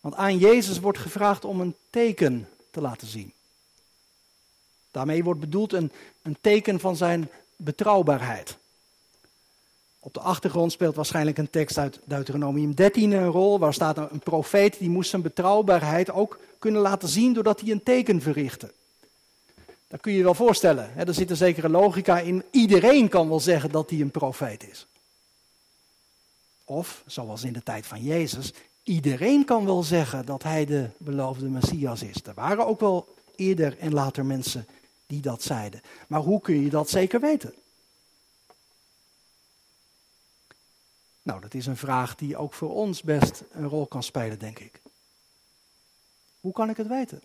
Want 0.00 0.14
aan 0.14 0.38
Jezus 0.38 0.80
wordt 0.80 0.98
gevraagd 0.98 1.44
om 1.44 1.60
een 1.60 1.76
teken 1.90 2.48
te 2.70 2.80
laten 2.80 3.06
zien. 3.08 3.32
Daarmee 4.90 5.24
wordt 5.24 5.40
bedoeld 5.40 5.72
een, 5.72 5.92
een 6.22 6.36
teken 6.40 6.80
van 6.80 6.96
zijn 6.96 7.30
betrouwbaarheid. 7.56 8.56
Op 10.04 10.14
de 10.14 10.20
achtergrond 10.20 10.72
speelt 10.72 10.94
waarschijnlijk 10.94 11.38
een 11.38 11.50
tekst 11.50 11.78
uit 11.78 12.00
Deuteronomium 12.04 12.74
13 12.74 13.12
een 13.12 13.26
rol, 13.26 13.58
waar 13.58 13.74
staat 13.74 13.96
een 13.96 14.18
profeet 14.18 14.78
die 14.78 14.90
moest 14.90 15.10
zijn 15.10 15.22
betrouwbaarheid 15.22 16.10
ook 16.10 16.38
kunnen 16.58 16.80
laten 16.80 17.08
zien 17.08 17.32
doordat 17.32 17.60
hij 17.60 17.70
een 17.70 17.82
teken 17.82 18.20
verrichtte. 18.20 18.72
Dat 19.88 20.00
kun 20.00 20.12
je 20.12 20.18
je 20.18 20.24
wel 20.24 20.34
voorstellen. 20.34 20.90
Hè? 20.92 21.04
Er 21.04 21.14
zit 21.14 21.30
een 21.30 21.36
zekere 21.36 21.68
logica 21.68 22.18
in. 22.18 22.42
Iedereen 22.50 23.08
kan 23.08 23.28
wel 23.28 23.40
zeggen 23.40 23.70
dat 23.70 23.90
hij 23.90 24.00
een 24.00 24.10
profeet 24.10 24.70
is. 24.70 24.86
Of, 26.64 27.02
zoals 27.06 27.44
in 27.44 27.52
de 27.52 27.62
tijd 27.62 27.86
van 27.86 28.02
Jezus, 28.02 28.52
iedereen 28.82 29.44
kan 29.44 29.64
wel 29.64 29.82
zeggen 29.82 30.26
dat 30.26 30.42
hij 30.42 30.64
de 30.64 30.88
beloofde 30.96 31.48
Messias 31.48 32.02
is. 32.02 32.16
Er 32.24 32.34
waren 32.34 32.66
ook 32.66 32.80
wel 32.80 33.14
eerder 33.36 33.78
en 33.78 33.92
later 33.92 34.24
mensen 34.24 34.66
die 35.06 35.20
dat 35.20 35.42
zeiden. 35.42 35.80
Maar 36.06 36.20
hoe 36.20 36.40
kun 36.40 36.60
je 36.60 36.70
dat 36.70 36.90
zeker 36.90 37.20
weten? 37.20 37.54
Nou, 41.24 41.40
dat 41.40 41.54
is 41.54 41.66
een 41.66 41.76
vraag 41.76 42.14
die 42.14 42.36
ook 42.36 42.54
voor 42.54 42.74
ons 42.74 43.02
best 43.02 43.44
een 43.52 43.68
rol 43.68 43.86
kan 43.86 44.02
spelen, 44.02 44.38
denk 44.38 44.58
ik. 44.58 44.80
Hoe 46.40 46.52
kan 46.52 46.70
ik 46.70 46.76
het 46.76 46.86
weten? 46.86 47.22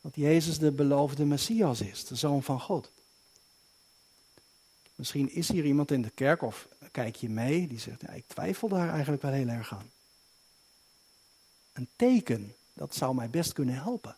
dat 0.00 0.14
Jezus 0.14 0.58
de 0.58 0.70
beloofde 0.70 1.24
Messias 1.24 1.80
is, 1.80 2.04
de 2.04 2.14
Zoon 2.14 2.42
van 2.42 2.60
God. 2.60 2.90
Misschien 4.94 5.30
is 5.30 5.48
hier 5.48 5.64
iemand 5.64 5.90
in 5.90 6.02
de 6.02 6.10
kerk 6.10 6.42
of 6.42 6.68
kijk 6.90 7.16
je 7.16 7.28
mee 7.28 7.66
die 7.66 7.78
zegt, 7.78 8.00
ja, 8.00 8.08
ik 8.08 8.24
twijfel 8.26 8.68
daar 8.68 8.90
eigenlijk 8.90 9.22
wel 9.22 9.32
heel 9.32 9.48
erg 9.48 9.72
aan. 9.72 9.90
Een 11.72 11.88
teken, 11.96 12.54
dat 12.72 12.94
zou 12.94 13.14
mij 13.14 13.30
best 13.30 13.52
kunnen 13.52 13.74
helpen. 13.74 14.16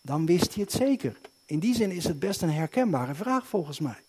Dan 0.00 0.26
wist 0.26 0.54
hij 0.54 0.62
het 0.62 0.72
zeker. 0.72 1.20
In 1.44 1.58
die 1.58 1.74
zin 1.74 1.90
is 1.90 2.04
het 2.04 2.18
best 2.18 2.42
een 2.42 2.52
herkenbare 2.52 3.14
vraag 3.14 3.46
volgens 3.46 3.78
mij. 3.78 4.02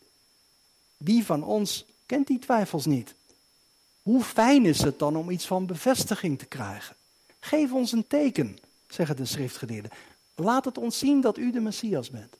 Wie 0.97 1.25
van 1.25 1.43
ons 1.43 1.85
kent 2.05 2.27
die 2.27 2.39
twijfels 2.39 2.85
niet? 2.85 3.15
Hoe 4.09 4.23
fijn 4.23 4.65
is 4.65 4.81
het 4.81 4.99
dan 4.99 5.15
om 5.15 5.29
iets 5.29 5.47
van 5.47 5.65
bevestiging 5.65 6.39
te 6.39 6.45
krijgen? 6.45 6.95
Geef 7.39 7.71
ons 7.71 7.91
een 7.91 8.07
teken, 8.07 8.57
zeggen 8.87 9.15
de 9.15 9.25
schriftgeleerden. 9.25 9.91
Laat 10.35 10.65
het 10.65 10.77
ons 10.77 10.99
zien 10.99 11.21
dat 11.21 11.37
u 11.37 11.51
de 11.51 11.59
Messias 11.59 12.09
bent. 12.09 12.35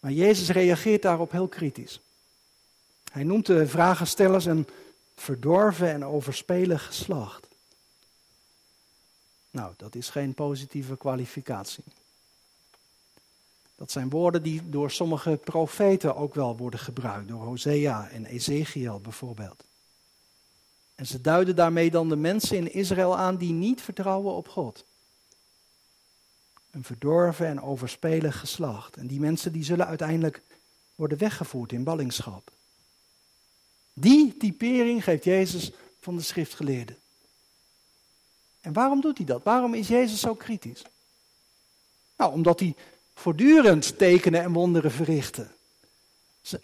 Maar 0.00 0.12
Jezus 0.12 0.48
reageert 0.48 1.02
daarop 1.02 1.30
heel 1.30 1.48
kritisch. 1.48 2.00
Hij 3.12 3.24
noemt 3.24 3.46
de 3.46 3.66
vragenstellers 3.66 4.44
een 4.44 4.66
verdorven 5.16 5.88
en 5.88 6.04
overspelig 6.04 6.86
geslacht. 6.86 7.46
Nou, 9.50 9.74
dat 9.76 9.94
is 9.94 10.10
geen 10.10 10.34
positieve 10.34 10.96
kwalificatie. 10.96 11.84
Dat 13.76 13.90
zijn 13.90 14.10
woorden 14.10 14.42
die 14.42 14.68
door 14.68 14.90
sommige 14.90 15.40
profeten 15.44 16.16
ook 16.16 16.34
wel 16.34 16.56
worden 16.56 16.80
gebruikt, 16.80 17.28
door 17.28 17.42
Hosea 17.42 18.08
en 18.08 18.26
Ezekiel 18.26 19.00
bijvoorbeeld. 19.00 19.64
En 20.94 21.06
ze 21.06 21.20
duiden 21.20 21.56
daarmee 21.56 21.90
dan 21.90 22.08
de 22.08 22.16
mensen 22.16 22.56
in 22.56 22.72
Israël 22.72 23.16
aan 23.16 23.36
die 23.36 23.52
niet 23.52 23.80
vertrouwen 23.80 24.34
op 24.34 24.48
God. 24.48 24.84
Een 26.70 26.84
verdorven 26.84 27.46
en 27.46 27.62
overspelig 27.62 28.40
geslacht. 28.40 28.96
En 28.96 29.06
die 29.06 29.20
mensen 29.20 29.52
die 29.52 29.64
zullen 29.64 29.86
uiteindelijk 29.86 30.42
worden 30.94 31.18
weggevoerd 31.18 31.72
in 31.72 31.84
ballingschap. 31.84 32.50
Die 33.92 34.36
typering 34.36 35.04
geeft 35.04 35.24
Jezus 35.24 35.72
van 36.00 36.16
de 36.16 36.22
schriftgeleerden. 36.22 36.96
En 38.60 38.72
waarom 38.72 39.00
doet 39.00 39.16
hij 39.16 39.26
dat? 39.26 39.42
Waarom 39.42 39.74
is 39.74 39.88
Jezus 39.88 40.20
zo 40.20 40.34
kritisch? 40.34 40.82
Nou, 42.16 42.32
omdat 42.32 42.60
hij 42.60 42.74
voortdurend 43.16 43.98
tekenen 43.98 44.42
en 44.42 44.52
wonderen 44.52 44.90
verrichtte. 44.90 45.46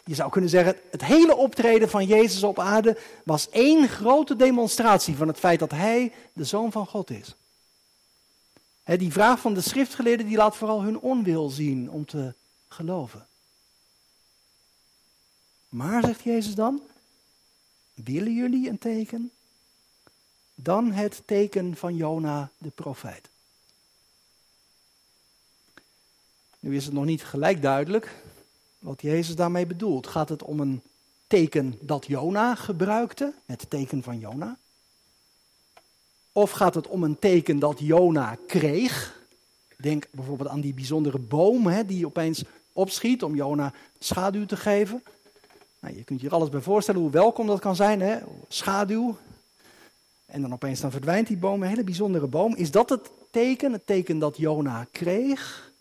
Je 0.05 0.15
zou 0.15 0.31
kunnen 0.31 0.51
zeggen, 0.51 0.77
het 0.91 1.05
hele 1.05 1.37
optreden 1.37 1.91
van 1.91 2.07
Jezus 2.07 2.43
op 2.43 2.59
aarde 2.59 2.99
was 3.25 3.49
één 3.51 3.89
grote 3.89 4.37
demonstratie 4.37 5.17
van 5.17 5.29
het 5.29 5.39
feit 5.39 5.59
dat 5.59 5.71
Hij 5.71 6.13
de 6.33 6.45
Zoon 6.45 6.73
van 6.73 6.87
God 6.87 7.11
is. 7.11 7.35
die 8.85 9.13
vraag 9.13 9.41
van 9.41 9.55
de 9.55 9.61
schriftgeleerden 9.61 10.27
die 10.27 10.37
laat 10.37 10.57
vooral 10.57 10.83
hun 10.83 10.99
onwil 10.99 11.49
zien 11.49 11.91
om 11.91 12.07
te 12.07 12.35
geloven. 12.69 13.27
Maar, 15.69 16.05
zegt 16.05 16.23
Jezus 16.23 16.55
dan, 16.55 16.83
willen 17.95 18.35
jullie 18.35 18.69
een 18.69 18.79
teken? 18.79 19.31
Dan 20.55 20.93
het 20.93 21.23
teken 21.25 21.77
van 21.77 21.97
Jona 21.97 22.51
de 22.59 22.71
profeet. 22.71 23.32
Nu 26.63 26.77
is 26.77 26.85
het 26.85 26.95
nog 26.95 27.05
niet 27.05 27.25
gelijk 27.25 27.63
duidelijk 27.63 28.15
wat 28.79 29.03
Jezus 29.03 29.37
daarmee 29.37 29.67
bedoelt. 29.67 30.07
Gaat 30.07 30.29
het 30.29 30.43
om 30.43 30.61
een 30.61 30.83
teken 31.27 31.79
dat 31.81 32.07
Jona 32.07 32.55
gebruikte, 32.55 33.33
het 33.47 33.71
teken 33.71 34.03
van 34.03 34.19
Jona? 34.19 34.57
Of 36.33 36.51
gaat 36.51 36.75
het 36.75 36.87
om 36.87 37.03
een 37.03 37.19
teken 37.19 37.59
dat 37.59 37.79
Jona 37.79 38.37
kreeg? 38.47 39.21
Denk 39.77 40.07
bijvoorbeeld 40.11 40.49
aan 40.49 40.61
die 40.61 40.75
bijzondere 40.75 41.19
boom 41.19 41.67
hè, 41.67 41.87
die 41.87 42.07
opeens 42.07 42.45
opschiet 42.73 43.23
om 43.23 43.35
Jona 43.35 43.73
schaduw 43.99 44.47
te 44.47 44.57
geven. 44.57 45.03
Nou, 45.81 45.97
je 45.97 46.05
kunt 46.05 46.21
je 46.21 46.27
er 46.27 46.35
alles 46.35 46.49
bij 46.49 46.61
voorstellen 46.61 47.01
hoe 47.01 47.11
welkom 47.11 47.47
dat 47.47 47.61
kan 47.61 47.77
zijn. 47.77 48.01
Hè? 48.01 48.19
Schaduw. 48.49 49.17
En 50.27 50.41
dan 50.41 50.53
opeens 50.53 50.81
dan 50.81 50.91
verdwijnt 50.91 51.27
die 51.27 51.37
boom, 51.37 51.63
een 51.63 51.69
hele 51.69 51.85
bijzondere 51.85 52.27
boom. 52.27 52.55
Is 52.55 52.71
dat 52.71 52.89
het 52.89 53.11
teken, 53.31 53.73
het 53.73 53.87
teken 53.87 54.19
dat 54.19 54.37
Jona 54.37 54.87
kreeg? 54.91 55.72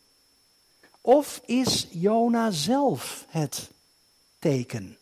Of 1.01 1.41
is 1.45 1.87
Jona 1.91 2.51
zelf 2.51 3.25
het 3.29 3.69
teken? 4.39 4.97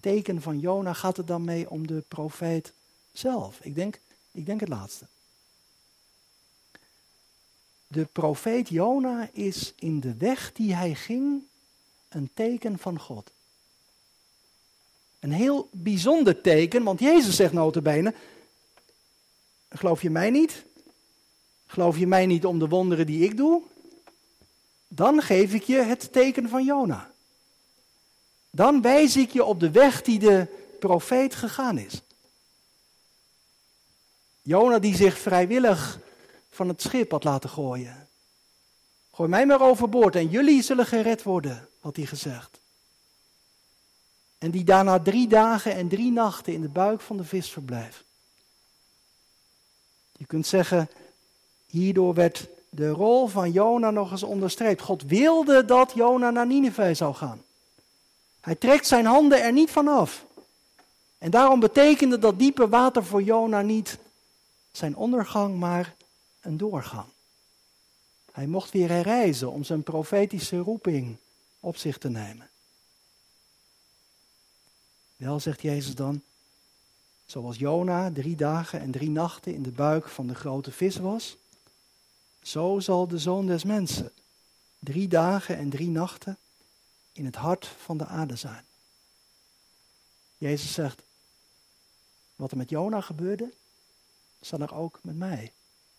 Teken 0.00 0.42
van 0.42 0.58
Jona 0.58 0.92
gaat 0.92 1.16
het 1.16 1.26
dan 1.26 1.44
mee 1.44 1.70
om 1.70 1.86
de 1.86 2.04
profeet 2.08 2.72
zelf? 3.12 3.60
Ik 3.60 3.74
denk, 3.74 4.00
ik 4.32 4.46
denk 4.46 4.60
het 4.60 4.68
laatste. 4.68 5.06
De 7.86 8.04
profeet 8.04 8.68
Jona 8.68 9.28
is 9.32 9.72
in 9.76 10.00
de 10.00 10.14
weg 10.14 10.52
die 10.52 10.74
hij 10.74 10.94
ging 10.94 11.42
een 12.08 12.30
teken 12.34 12.78
van 12.78 13.00
God. 13.00 13.30
Een 15.20 15.32
heel 15.32 15.68
bijzonder 15.72 16.40
teken, 16.40 16.82
want 16.82 17.00
Jezus 17.00 17.36
zegt 17.36 17.52
notabene, 17.52 18.14
geloof 19.68 20.02
je 20.02 20.10
mij 20.10 20.30
niet? 20.30 20.64
Geloof 21.66 21.98
je 21.98 22.06
mij 22.06 22.26
niet 22.26 22.46
om 22.46 22.58
de 22.58 22.68
wonderen 22.68 23.06
die 23.06 23.24
ik 23.24 23.36
doe? 23.36 23.62
Dan 24.88 25.22
geef 25.22 25.52
ik 25.52 25.62
je 25.62 25.82
het 25.82 26.12
teken 26.12 26.48
van 26.48 26.64
Jona. 26.64 27.10
Dan 28.50 28.82
wijs 28.82 29.16
ik 29.16 29.30
je 29.30 29.44
op 29.44 29.60
de 29.60 29.70
weg 29.70 30.02
die 30.02 30.18
de 30.18 30.46
profeet 30.78 31.34
gegaan 31.34 31.78
is. 31.78 32.02
Jona 34.42 34.78
die 34.78 34.96
zich 34.96 35.18
vrijwillig 35.18 35.98
van 36.50 36.68
het 36.68 36.82
schip 36.82 37.10
had 37.10 37.24
laten 37.24 37.50
gooien. 37.50 38.08
Gooi 39.12 39.28
mij 39.28 39.46
maar 39.46 39.60
overboord 39.60 40.16
en 40.16 40.28
jullie 40.28 40.62
zullen 40.62 40.86
gered 40.86 41.22
worden, 41.22 41.68
had 41.80 41.96
hij 41.96 42.06
gezegd. 42.06 42.60
En 44.38 44.50
die 44.50 44.64
daarna 44.64 45.00
drie 45.00 45.28
dagen 45.28 45.74
en 45.74 45.88
drie 45.88 46.12
nachten 46.12 46.52
in 46.52 46.60
de 46.60 46.68
buik 46.68 47.00
van 47.00 47.16
de 47.16 47.24
vis 47.24 47.50
verblijft. 47.50 48.04
Je 50.12 50.26
kunt 50.26 50.46
zeggen, 50.46 50.90
hierdoor 51.66 52.14
werd 52.14 52.48
de 52.70 52.88
rol 52.88 53.26
van 53.26 53.52
Jona 53.52 53.90
nog 53.90 54.10
eens 54.10 54.22
onderstreept. 54.22 54.82
God 54.82 55.02
wilde 55.02 55.64
dat 55.64 55.92
Jona 55.94 56.30
naar 56.30 56.46
Nineveh 56.46 56.94
zou 56.94 57.14
gaan. 57.14 57.42
Hij 58.40 58.54
trekt 58.54 58.86
zijn 58.86 59.06
handen 59.06 59.42
er 59.42 59.52
niet 59.52 59.70
van 59.70 59.88
af. 59.88 60.24
En 61.18 61.30
daarom 61.30 61.60
betekende 61.60 62.18
dat 62.18 62.38
diepe 62.38 62.68
water 62.68 63.04
voor 63.04 63.22
Jona 63.22 63.62
niet 63.62 63.98
zijn 64.72 64.96
ondergang, 64.96 65.58
maar 65.58 65.94
een 66.40 66.56
doorgang. 66.56 67.06
Hij 68.32 68.46
mocht 68.46 68.70
weer 68.70 68.88
herreizen 68.88 69.50
om 69.50 69.64
zijn 69.64 69.82
profetische 69.82 70.58
roeping 70.58 71.16
op 71.60 71.76
zich 71.76 71.98
te 71.98 72.08
nemen. 72.08 72.48
Wel, 75.16 75.40
zegt 75.40 75.62
Jezus 75.62 75.94
dan, 75.94 76.22
zoals 77.26 77.56
Jona 77.56 78.10
drie 78.12 78.36
dagen 78.36 78.80
en 78.80 78.90
drie 78.90 79.10
nachten 79.10 79.54
in 79.54 79.62
de 79.62 79.70
buik 79.70 80.08
van 80.08 80.26
de 80.26 80.34
grote 80.34 80.72
vis 80.72 80.96
was, 80.96 81.36
zo 82.48 82.80
zal 82.80 83.08
de 83.08 83.18
zoon 83.18 83.46
des 83.46 83.64
mensen 83.64 84.12
drie 84.78 85.08
dagen 85.08 85.56
en 85.56 85.70
drie 85.70 85.88
nachten 85.88 86.38
in 87.12 87.24
het 87.24 87.36
hart 87.36 87.66
van 87.66 87.98
de 87.98 88.06
aarde 88.06 88.36
zijn. 88.36 88.64
Jezus 90.38 90.72
zegt, 90.72 91.02
wat 92.36 92.50
er 92.50 92.56
met 92.56 92.70
Jona 92.70 93.00
gebeurde, 93.00 93.52
zal 94.40 94.60
er 94.60 94.74
ook 94.74 94.98
met 95.02 95.16
mij 95.16 95.52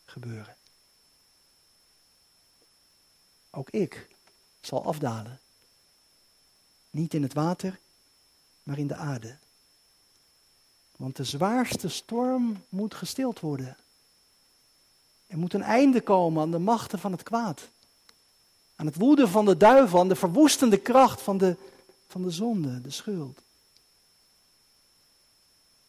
gebeuren. 0.05 0.55
Ook 3.49 3.69
ik 3.69 4.07
zal 4.61 4.85
afdalen. 4.85 5.39
Niet 6.89 7.13
in 7.13 7.23
het 7.23 7.33
water, 7.33 7.79
maar 8.63 8.77
in 8.77 8.87
de 8.87 8.95
aarde. 8.95 9.37
Want 10.95 11.15
de 11.15 11.23
zwaarste 11.23 11.89
storm 11.89 12.63
moet 12.69 12.93
gestild 12.93 13.39
worden. 13.39 13.77
Er 15.29 15.37
moet 15.37 15.53
een 15.53 15.63
einde 15.63 16.01
komen 16.01 16.41
aan 16.41 16.51
de 16.51 16.59
machten 16.59 16.99
van 16.99 17.11
het 17.11 17.23
kwaad. 17.23 17.69
Aan 18.75 18.85
het 18.85 18.95
woeden 18.95 19.29
van 19.29 19.45
de 19.45 19.57
duivel, 19.57 19.99
aan 19.99 20.07
de 20.07 20.15
verwoestende 20.15 20.77
kracht 20.77 21.21
van 21.21 21.37
de, 21.37 21.55
van 22.07 22.21
de 22.21 22.29
zonde, 22.29 22.81
de 22.81 22.89
schuld. 22.89 23.41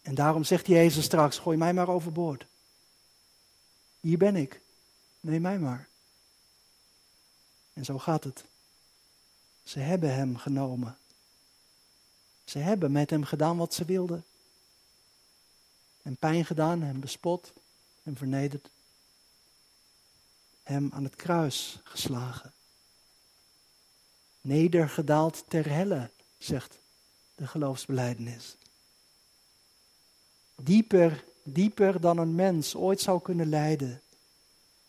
En 0.03 0.15
daarom 0.15 0.45
zegt 0.45 0.67
Jezus 0.67 1.05
straks, 1.05 1.39
gooi 1.39 1.57
mij 1.57 1.73
maar 1.73 1.89
overboord. 1.89 2.47
Hier 4.01 4.19
ben 4.19 4.37
ik, 4.37 4.61
neem 5.21 5.43
mij 5.43 5.59
maar. 5.59 5.89
En 7.73 7.85
zo 7.85 7.99
gaat 7.99 8.25
het. 8.25 8.45
Ze 9.63 9.79
hebben 9.79 10.15
hem 10.15 10.37
genomen. 10.37 10.99
Ze 12.45 12.59
hebben 12.59 12.93
met 12.93 13.11
hem 13.11 13.25
gedaan 13.25 13.57
wat 13.57 13.75
ze 13.75 13.85
wilden. 13.85 14.25
En 16.03 16.17
pijn 16.17 16.45
gedaan, 16.45 16.83
hem 16.83 17.01
bespot 17.01 17.53
en 18.03 18.17
vernederd 18.17 18.71
hem 20.71 20.91
aan 20.93 21.05
het 21.05 21.17
kruis 21.17 21.81
geslagen. 21.85 22.53
Nedergedaald 24.41 25.45
ter 25.49 25.69
helle, 25.69 26.11
zegt 26.39 26.79
de 27.35 27.47
geloofsbeleidenis. 27.47 28.57
Dieper, 30.57 31.25
dieper 31.45 32.01
dan 32.01 32.19
een 32.19 32.35
mens 32.35 32.75
ooit 32.75 33.01
zou 33.01 33.23
kunnen 33.23 33.49
lijden, 33.49 34.03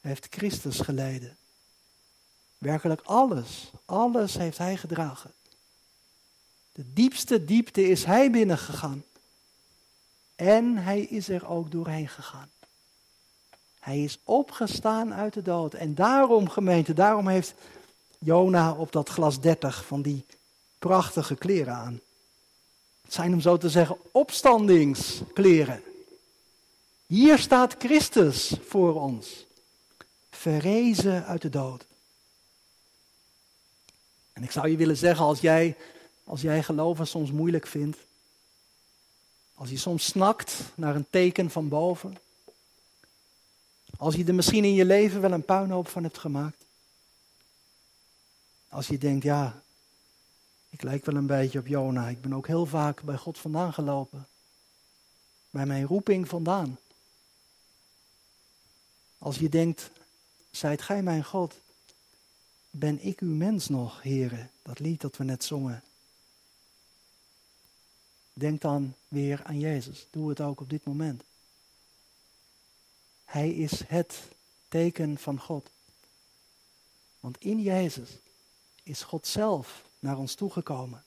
heeft 0.02 0.28
Christus 0.30 0.80
geleden. 0.80 1.38
Werkelijk 2.58 3.02
alles, 3.02 3.72
alles 3.86 4.34
heeft 4.34 4.58
Hij 4.58 4.78
gedragen. 4.78 5.34
De 6.72 6.94
diepste 6.94 7.46
diepte 7.46 7.88
is 7.88 8.04
Hij 8.04 8.32
binnengegaan. 8.32 9.04
En 10.36 10.78
hij 10.78 11.02
is 11.02 11.30
er 11.30 11.48
ook 11.48 11.72
doorheen 11.72 12.08
gegaan. 12.08 12.50
Hij 13.82 14.04
is 14.04 14.20
opgestaan 14.24 15.14
uit 15.14 15.34
de 15.34 15.42
dood. 15.42 15.74
En 15.74 15.96
daarom, 15.96 16.50
gemeente, 16.50 16.94
daarom 16.94 17.28
heeft 17.28 17.54
Jona 18.20 18.74
op 18.74 18.92
dat 18.92 19.10
glas 19.10 19.40
30 19.40 19.86
van 19.86 20.02
die 20.02 20.26
prachtige 20.80 21.36
kleren 21.36 21.74
aan. 21.74 22.00
Het 23.02 23.14
zijn 23.14 23.34
om 23.34 23.42
zo 23.42 23.58
te 23.58 23.70
zeggen 23.70 23.98
opstandingskleren. 24.12 25.84
Hier 27.06 27.38
staat 27.38 27.76
Christus 27.80 28.54
voor 28.68 29.02
ons, 29.02 29.46
verrezen 30.30 31.26
uit 31.26 31.42
de 31.42 31.50
dood. 31.50 31.86
En 34.34 34.44
ik 34.44 34.52
zou 34.52 34.70
je 34.70 34.78
willen 34.78 34.98
zeggen, 34.98 35.26
als 35.26 35.40
jij, 35.40 35.78
als 36.24 36.42
jij 36.42 36.64
geloven 36.64 37.08
soms 37.08 37.32
moeilijk 37.32 37.68
vindt, 37.68 37.98
als 39.54 39.70
je 39.70 39.78
soms 39.78 40.06
snakt 40.06 40.60
naar 40.76 40.96
een 40.96 41.08
teken 41.10 41.50
van 41.50 41.68
boven, 41.68 42.18
als 44.02 44.16
je 44.16 44.26
er 44.26 44.36
misschien 44.36 44.64
in 44.64 44.74
je 44.74 44.86
leven 44.86 45.22
wel 45.22 45.32
een 45.32 45.46
puinhoop 45.46 45.88
van 45.88 46.04
hebt 46.04 46.18
gemaakt, 46.18 46.66
als 48.68 48.88
je 48.88 48.98
denkt, 48.98 49.24
ja, 49.24 49.62
ik 50.70 50.82
lijk 50.82 51.06
wel 51.06 51.16
een 51.16 51.28
beetje 51.28 51.60
op 51.60 51.68
Jona, 51.68 52.08
ik 52.08 52.22
ben 52.22 52.34
ook 52.34 52.48
heel 52.48 52.66
vaak 52.66 53.04
bij 53.04 53.18
God 53.18 53.38
vandaan 53.38 53.74
gelopen, 53.74 54.28
bij 55.50 55.66
mijn 55.66 55.86
roeping 55.86 56.28
vandaan. 56.28 56.80
Als 59.18 59.38
je 59.38 59.50
denkt, 59.50 59.92
zijt 60.52 60.82
gij 60.82 61.04
mijn 61.04 61.24
God, 61.24 61.56
ben 62.70 63.06
ik 63.06 63.20
uw 63.20 63.36
mens 63.36 63.70
nog, 63.70 64.02
heren? 64.02 64.52
Dat 64.62 64.80
lied 64.80 65.02
dat 65.02 65.18
we 65.18 65.24
net 65.24 65.44
zongen. 65.44 65.84
Denk 68.34 68.62
dan 68.62 68.94
weer 69.08 69.44
aan 69.44 69.60
Jezus. 69.60 70.08
Doe 70.12 70.30
het 70.30 70.42
ook 70.42 70.62
op 70.62 70.70
dit 70.70 70.86
moment. 70.86 71.24
Hij 73.32 73.50
is 73.50 73.82
het 73.88 74.20
teken 74.68 75.18
van 75.18 75.40
God. 75.40 75.70
Want 77.20 77.38
in 77.40 77.62
Jezus 77.62 78.10
is 78.84 79.02
God 79.02 79.28
zelf 79.28 79.84
naar 80.00 80.18
ons 80.18 80.36
toegekomen. 80.36 81.04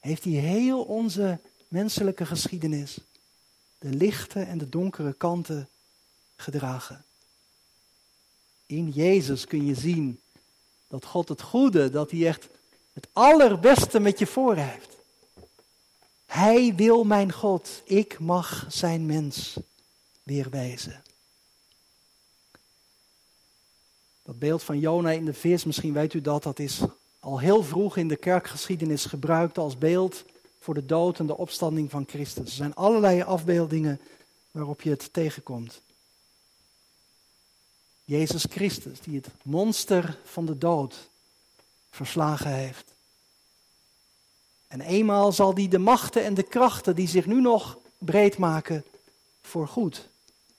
Heeft 0.00 0.24
hij 0.24 0.32
heel 0.32 0.82
onze 0.82 1.38
menselijke 1.68 2.26
geschiedenis, 2.26 2.98
de 3.78 3.88
lichte 3.88 4.40
en 4.40 4.58
de 4.58 4.68
donkere 4.68 5.12
kanten 5.12 5.68
gedragen. 6.36 7.04
In 8.66 8.90
Jezus 8.90 9.46
kun 9.46 9.66
je 9.66 9.74
zien 9.74 10.20
dat 10.88 11.04
God 11.04 11.28
het 11.28 11.42
goede, 11.42 11.90
dat 11.90 12.10
hij 12.10 12.26
echt 12.26 12.48
het 12.92 13.08
allerbeste 13.12 13.98
met 13.98 14.18
je 14.18 14.26
voor 14.26 14.56
heeft. 14.56 14.96
Hij 16.26 16.74
wil 16.74 17.04
mijn 17.04 17.32
God, 17.32 17.82
ik 17.84 18.18
mag 18.18 18.66
zijn 18.68 19.06
mens 19.06 19.56
weer 20.28 20.50
wezen. 20.50 21.02
Dat 24.22 24.38
beeld 24.38 24.62
van 24.62 24.78
Jona 24.78 25.10
in 25.10 25.24
de 25.24 25.34
vis, 25.34 25.64
misschien 25.64 25.92
weet 25.92 26.14
u 26.14 26.20
dat, 26.20 26.42
dat 26.42 26.58
is 26.58 26.80
al 27.20 27.38
heel 27.38 27.62
vroeg 27.62 27.96
in 27.96 28.08
de 28.08 28.16
kerkgeschiedenis 28.16 29.04
gebruikt 29.04 29.58
als 29.58 29.78
beeld 29.78 30.24
voor 30.60 30.74
de 30.74 30.86
dood 30.86 31.18
en 31.18 31.26
de 31.26 31.36
opstanding 31.36 31.90
van 31.90 32.04
Christus. 32.08 32.44
Er 32.44 32.56
zijn 32.56 32.74
allerlei 32.74 33.22
afbeeldingen 33.22 34.00
waarop 34.50 34.82
je 34.82 34.90
het 34.90 35.12
tegenkomt. 35.12 35.80
Jezus 38.04 38.44
Christus, 38.50 39.00
die 39.00 39.16
het 39.16 39.30
monster 39.42 40.18
van 40.24 40.46
de 40.46 40.58
dood 40.58 41.08
verslagen 41.90 42.54
heeft. 42.54 42.92
En 44.66 44.80
eenmaal 44.80 45.32
zal 45.32 45.54
die 45.54 45.68
de 45.68 45.78
machten 45.78 46.24
en 46.24 46.34
de 46.34 46.42
krachten 46.42 46.94
die 46.94 47.08
zich 47.08 47.26
nu 47.26 47.40
nog 47.40 47.78
breed 47.98 48.38
maken, 48.38 48.84
voor 49.42 49.68
goed 49.68 50.08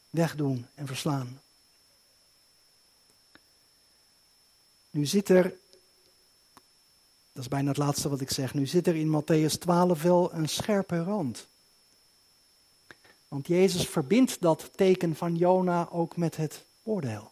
wegdoen 0.10 0.65
en 0.76 0.88
verslaan. 0.88 1.41
Nu 4.89 5.06
zit 5.06 5.30
er, 5.30 5.43
dat 7.32 7.43
is 7.43 7.48
bijna 7.48 7.67
het 7.67 7.78
laatste 7.78 8.10
wat 8.10 8.22
ik 8.22 8.32
zeg, 8.32 8.54
nu 8.54 8.67
zit 8.67 8.88
er 8.88 8.95
in 8.95 9.22
Matthäus 9.22 9.58
12 9.60 10.02
wel 10.02 10.34
een 10.34 10.50
scherpe 10.50 11.04
rand. 11.04 11.48
Want 13.28 13.48
Jezus 13.48 13.88
verbindt 13.88 14.41
dat 14.41 14.69
teken 14.76 15.15
van 15.15 15.36
Jona 15.36 15.89
ook 15.89 16.17
met 16.17 16.36
het 16.36 16.65
oordeel. 16.84 17.32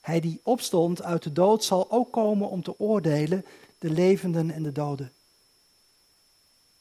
Hij 0.00 0.20
die 0.20 0.40
opstond 0.42 1.02
uit 1.02 1.22
de 1.22 1.32
dood 1.32 1.64
zal 1.64 1.90
ook 1.90 2.12
komen 2.12 2.48
om 2.48 2.62
te 2.62 2.78
oordelen 2.78 3.44
de 3.78 3.90
levenden 3.90 4.50
en 4.50 4.62
de 4.62 4.72
doden. 4.72 5.12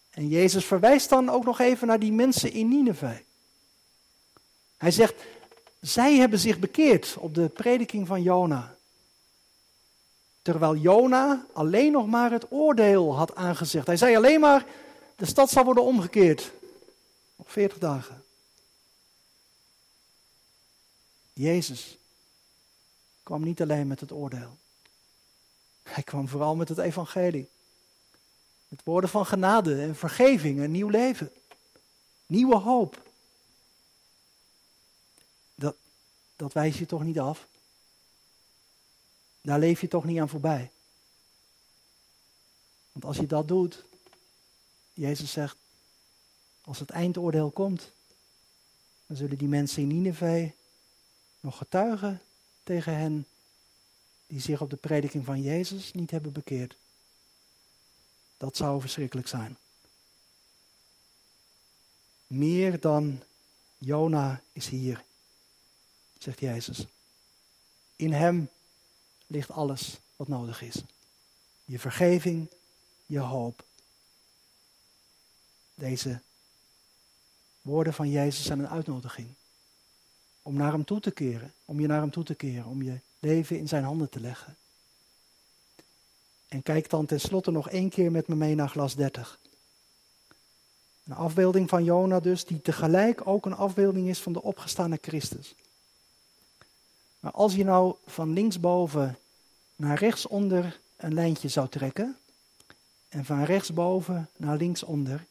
En 0.10 0.28
Jezus 0.28 0.66
verwijst 0.66 1.10
dan 1.10 1.30
ook 1.30 1.44
nog 1.44 1.60
even 1.60 1.88
naar 1.88 2.00
die 2.00 2.12
mensen 2.12 2.52
in 2.52 2.68
Nineveh. 2.68 3.18
Hij 4.84 4.92
zegt, 4.92 5.24
zij 5.80 6.16
hebben 6.16 6.40
zich 6.40 6.60
bekeerd 6.60 7.16
op 7.18 7.36
de 7.36 7.50
prediking 7.50 8.08
van 8.08 8.22
Jona. 8.22 8.76
Terwijl 10.42 10.76
Jona 10.76 11.46
alleen 11.54 11.92
nog 11.92 12.08
maar 12.08 12.32
het 12.32 12.52
oordeel 12.52 13.16
had 13.16 13.36
aangezegd. 13.36 13.88
Hij 13.88 13.98
zei 13.98 14.16
alleen 14.16 14.40
maar, 14.40 14.66
de 15.16 15.26
stad 15.26 15.50
zal 15.50 15.64
worden 15.64 15.84
omgekeerd. 15.84 16.52
Op 17.36 17.50
40 17.50 17.78
dagen. 17.78 18.24
Jezus 21.34 21.98
kwam 23.24 23.44
niet 23.44 23.62
alleen 23.62 23.88
met 23.88 24.00
het 24.00 24.12
oordeel. 24.12 24.58
Hij 25.84 26.04
kwam 26.04 26.28
vooral 26.28 26.56
met 26.56 26.70
het 26.70 26.78
evangelie. 26.78 27.50
Met 28.68 28.82
woorden 28.84 29.10
van 29.10 29.26
genade 29.26 29.82
en 29.82 29.96
vergeving, 29.96 30.60
een 30.60 30.72
nieuw 30.72 30.90
leven. 30.90 31.32
Nieuwe 32.26 32.56
hoop. 32.56 33.02
Dat, 35.56 35.76
dat 36.36 36.54
wijs 36.54 36.78
je 36.78 36.86
toch 36.86 37.04
niet 37.04 37.20
af? 37.20 37.48
Daar 39.42 39.60
leef 39.60 39.82
je 39.82 39.88
toch 39.88 40.04
niet 40.04 40.20
aan 40.20 40.30
voorbij? 40.30 40.72
Want 42.92 43.06
als 43.06 43.18
je 43.18 43.28
dat 43.28 43.48
doet, 43.48 43.84
Jezus 44.94 45.32
zegt, 45.32 45.58
als 46.62 46.80
het 46.80 46.90
eindoordeel 46.90 47.52
komt, 47.52 47.92
dan 49.06 49.18
zullen 49.18 49.38
die 49.38 49.48
mensen 49.48 49.82
in 49.82 49.88
Nineveh 49.88 50.52
nog 51.40 51.58
getuigen 51.58 52.22
tegen 52.64 52.98
hen 52.98 53.28
die 54.28 54.42
zich 54.42 54.62
op 54.62 54.70
de 54.70 54.76
prediking 54.76 55.26
van 55.26 55.42
Jezus 55.42 55.92
niet 55.92 56.12
hebben 56.12 56.32
bekeerd. 56.32 56.76
Dat 58.38 58.58
zou 58.58 58.82
verschrikkelijk 58.82 59.28
zijn. 59.28 59.58
Meer 62.28 62.80
dan 62.80 63.24
Jona 63.78 64.42
is 64.52 64.68
hier, 64.68 65.04
zegt 66.24 66.40
Jezus. 66.40 66.86
In 67.96 68.14
Hem 68.14 68.50
ligt 69.28 69.52
alles 69.52 70.00
wat 70.16 70.28
nodig 70.28 70.62
is. 70.62 70.84
Je 71.66 71.80
vergeving, 71.80 72.50
je 73.06 73.20
hoop. 73.20 73.64
Deze 75.76 76.20
woorden 77.62 77.94
van 77.94 78.10
Jezus 78.10 78.46
zijn 78.46 78.60
een 78.60 78.68
uitnodiging 78.68 79.28
om 80.42 80.56
naar 80.56 80.72
Hem 80.72 80.86
toe 80.86 81.00
te 81.00 81.12
keren, 81.12 81.54
om 81.66 81.80
je 81.80 81.88
naar 81.88 82.02
Hem 82.02 82.12
toe 82.12 82.24
te 82.24 82.36
keren, 82.36 82.66
om 82.66 82.82
je 82.82 83.00
leven 83.20 83.58
in 83.58 83.68
Zijn 83.68 83.84
handen 83.84 84.10
te 84.10 84.20
leggen. 84.20 84.56
En 86.48 86.64
kijk 86.64 86.90
dan 86.90 87.06
tenslotte 87.06 87.52
nog 87.52 87.70
één 87.70 87.90
keer 87.90 88.12
met 88.12 88.28
me 88.28 88.36
mee 88.36 88.56
naar 88.56 88.70
glas 88.70 88.96
30. 88.96 89.40
Een 91.04 91.14
afbeelding 91.14 91.70
van 91.70 91.84
Jona 91.84 92.20
dus, 92.20 92.46
die 92.46 92.62
tegelijk 92.62 93.28
ook 93.28 93.46
een 93.46 93.56
afbeelding 93.56 94.10
is 94.10 94.20
van 94.20 94.34
de 94.34 94.42
opgestane 94.42 94.98
Christus. 95.02 95.56
Maar 97.24 97.32
als 97.32 97.56
je 97.56 97.64
nou 97.64 97.96
van 98.06 98.34
linksboven 98.34 99.18
naar 99.76 99.98
rechtsonder 99.98 100.80
een 100.96 101.14
lijntje 101.14 101.48
zou 101.50 101.70
trekken, 101.70 102.18
en 103.10 103.26
van 103.26 103.44
rechtsboven 103.44 104.30
naar 104.38 104.58
linksonder, 104.58 105.26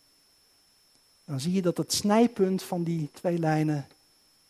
dan 1.25 1.41
zie 1.41 1.53
je 1.53 1.63
dat 1.63 1.77
het 1.77 1.93
snijpunt 1.93 2.63
van 2.63 2.83
die 2.83 3.11
twee 3.13 3.39
lijnen 3.39 3.89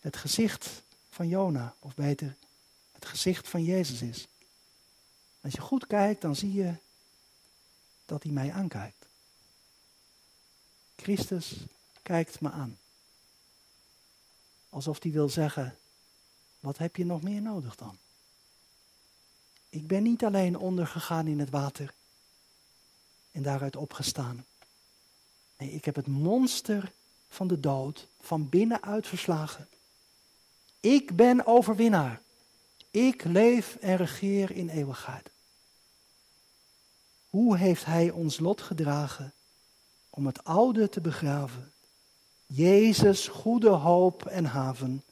het 0.00 0.16
gezicht 0.16 0.82
van 1.10 1.28
Jona, 1.28 1.74
of 1.78 1.94
beter, 1.94 2.36
het 2.92 3.06
gezicht 3.06 3.48
van 3.48 3.64
Jezus 3.64 4.02
is. 4.02 4.26
Als 5.40 5.52
je 5.52 5.60
goed 5.60 5.86
kijkt, 5.86 6.20
dan 6.20 6.36
zie 6.36 6.52
je 6.52 6.74
dat 8.04 8.22
hij 8.22 8.32
mij 8.32 8.52
aankijkt. 8.52 9.06
Christus 10.96 11.56
kijkt 12.02 12.40
me 12.40 12.50
aan. 12.50 12.78
Alsof 14.68 15.02
hij 15.02 15.12
wil 15.12 15.28
zeggen, 15.28 15.76
wat 16.62 16.78
heb 16.78 16.96
je 16.96 17.04
nog 17.04 17.22
meer 17.22 17.42
nodig 17.42 17.76
dan? 17.76 17.98
Ik 19.68 19.86
ben 19.86 20.02
niet 20.02 20.24
alleen 20.24 20.56
ondergegaan 20.56 21.26
in 21.26 21.38
het 21.38 21.50
water 21.50 21.94
en 23.30 23.42
daaruit 23.42 23.76
opgestaan. 23.76 24.44
Nee, 25.58 25.72
ik 25.72 25.84
heb 25.84 25.94
het 25.94 26.06
monster 26.06 26.92
van 27.28 27.46
de 27.46 27.60
dood 27.60 28.06
van 28.20 28.48
binnenuit 28.48 29.06
verslagen. 29.06 29.68
Ik 30.80 31.16
ben 31.16 31.46
overwinnaar. 31.46 32.20
Ik 32.90 33.24
leef 33.24 33.76
en 33.76 33.96
regeer 33.96 34.50
in 34.50 34.68
eeuwigheid. 34.68 35.30
Hoe 37.30 37.56
heeft 37.56 37.84
Hij 37.84 38.10
ons 38.10 38.38
lot 38.38 38.60
gedragen 38.60 39.32
om 40.10 40.26
het 40.26 40.44
oude 40.44 40.88
te 40.88 41.00
begraven 41.00 41.72
Jezus, 42.46 43.28
goede 43.28 43.68
hoop 43.68 44.26
en 44.26 44.44
haven, 44.44 45.02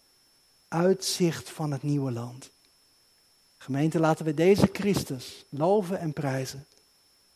uitzicht 0.70 1.50
van 1.50 1.70
het 1.70 1.83
nieuwe 1.83 2.11
land. 2.12 2.50
Gemeente, 3.56 4.00
laten 4.00 4.24
we 4.24 4.35
deze 4.35 4.68
Christus 4.72 5.44
loven 5.48 5.98
en 5.98 6.12
prijzen. 6.12 6.66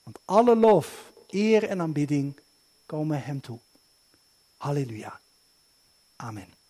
Want 0.03 0.19
alle 0.25 0.57
lof, 0.57 1.13
eer 1.29 1.69
en 1.69 1.81
aanbidding 1.81 2.41
komen 2.87 3.23
Hem 3.23 3.41
toe. 3.41 3.59
Halleluja. 4.57 5.21
Amen. 6.17 6.64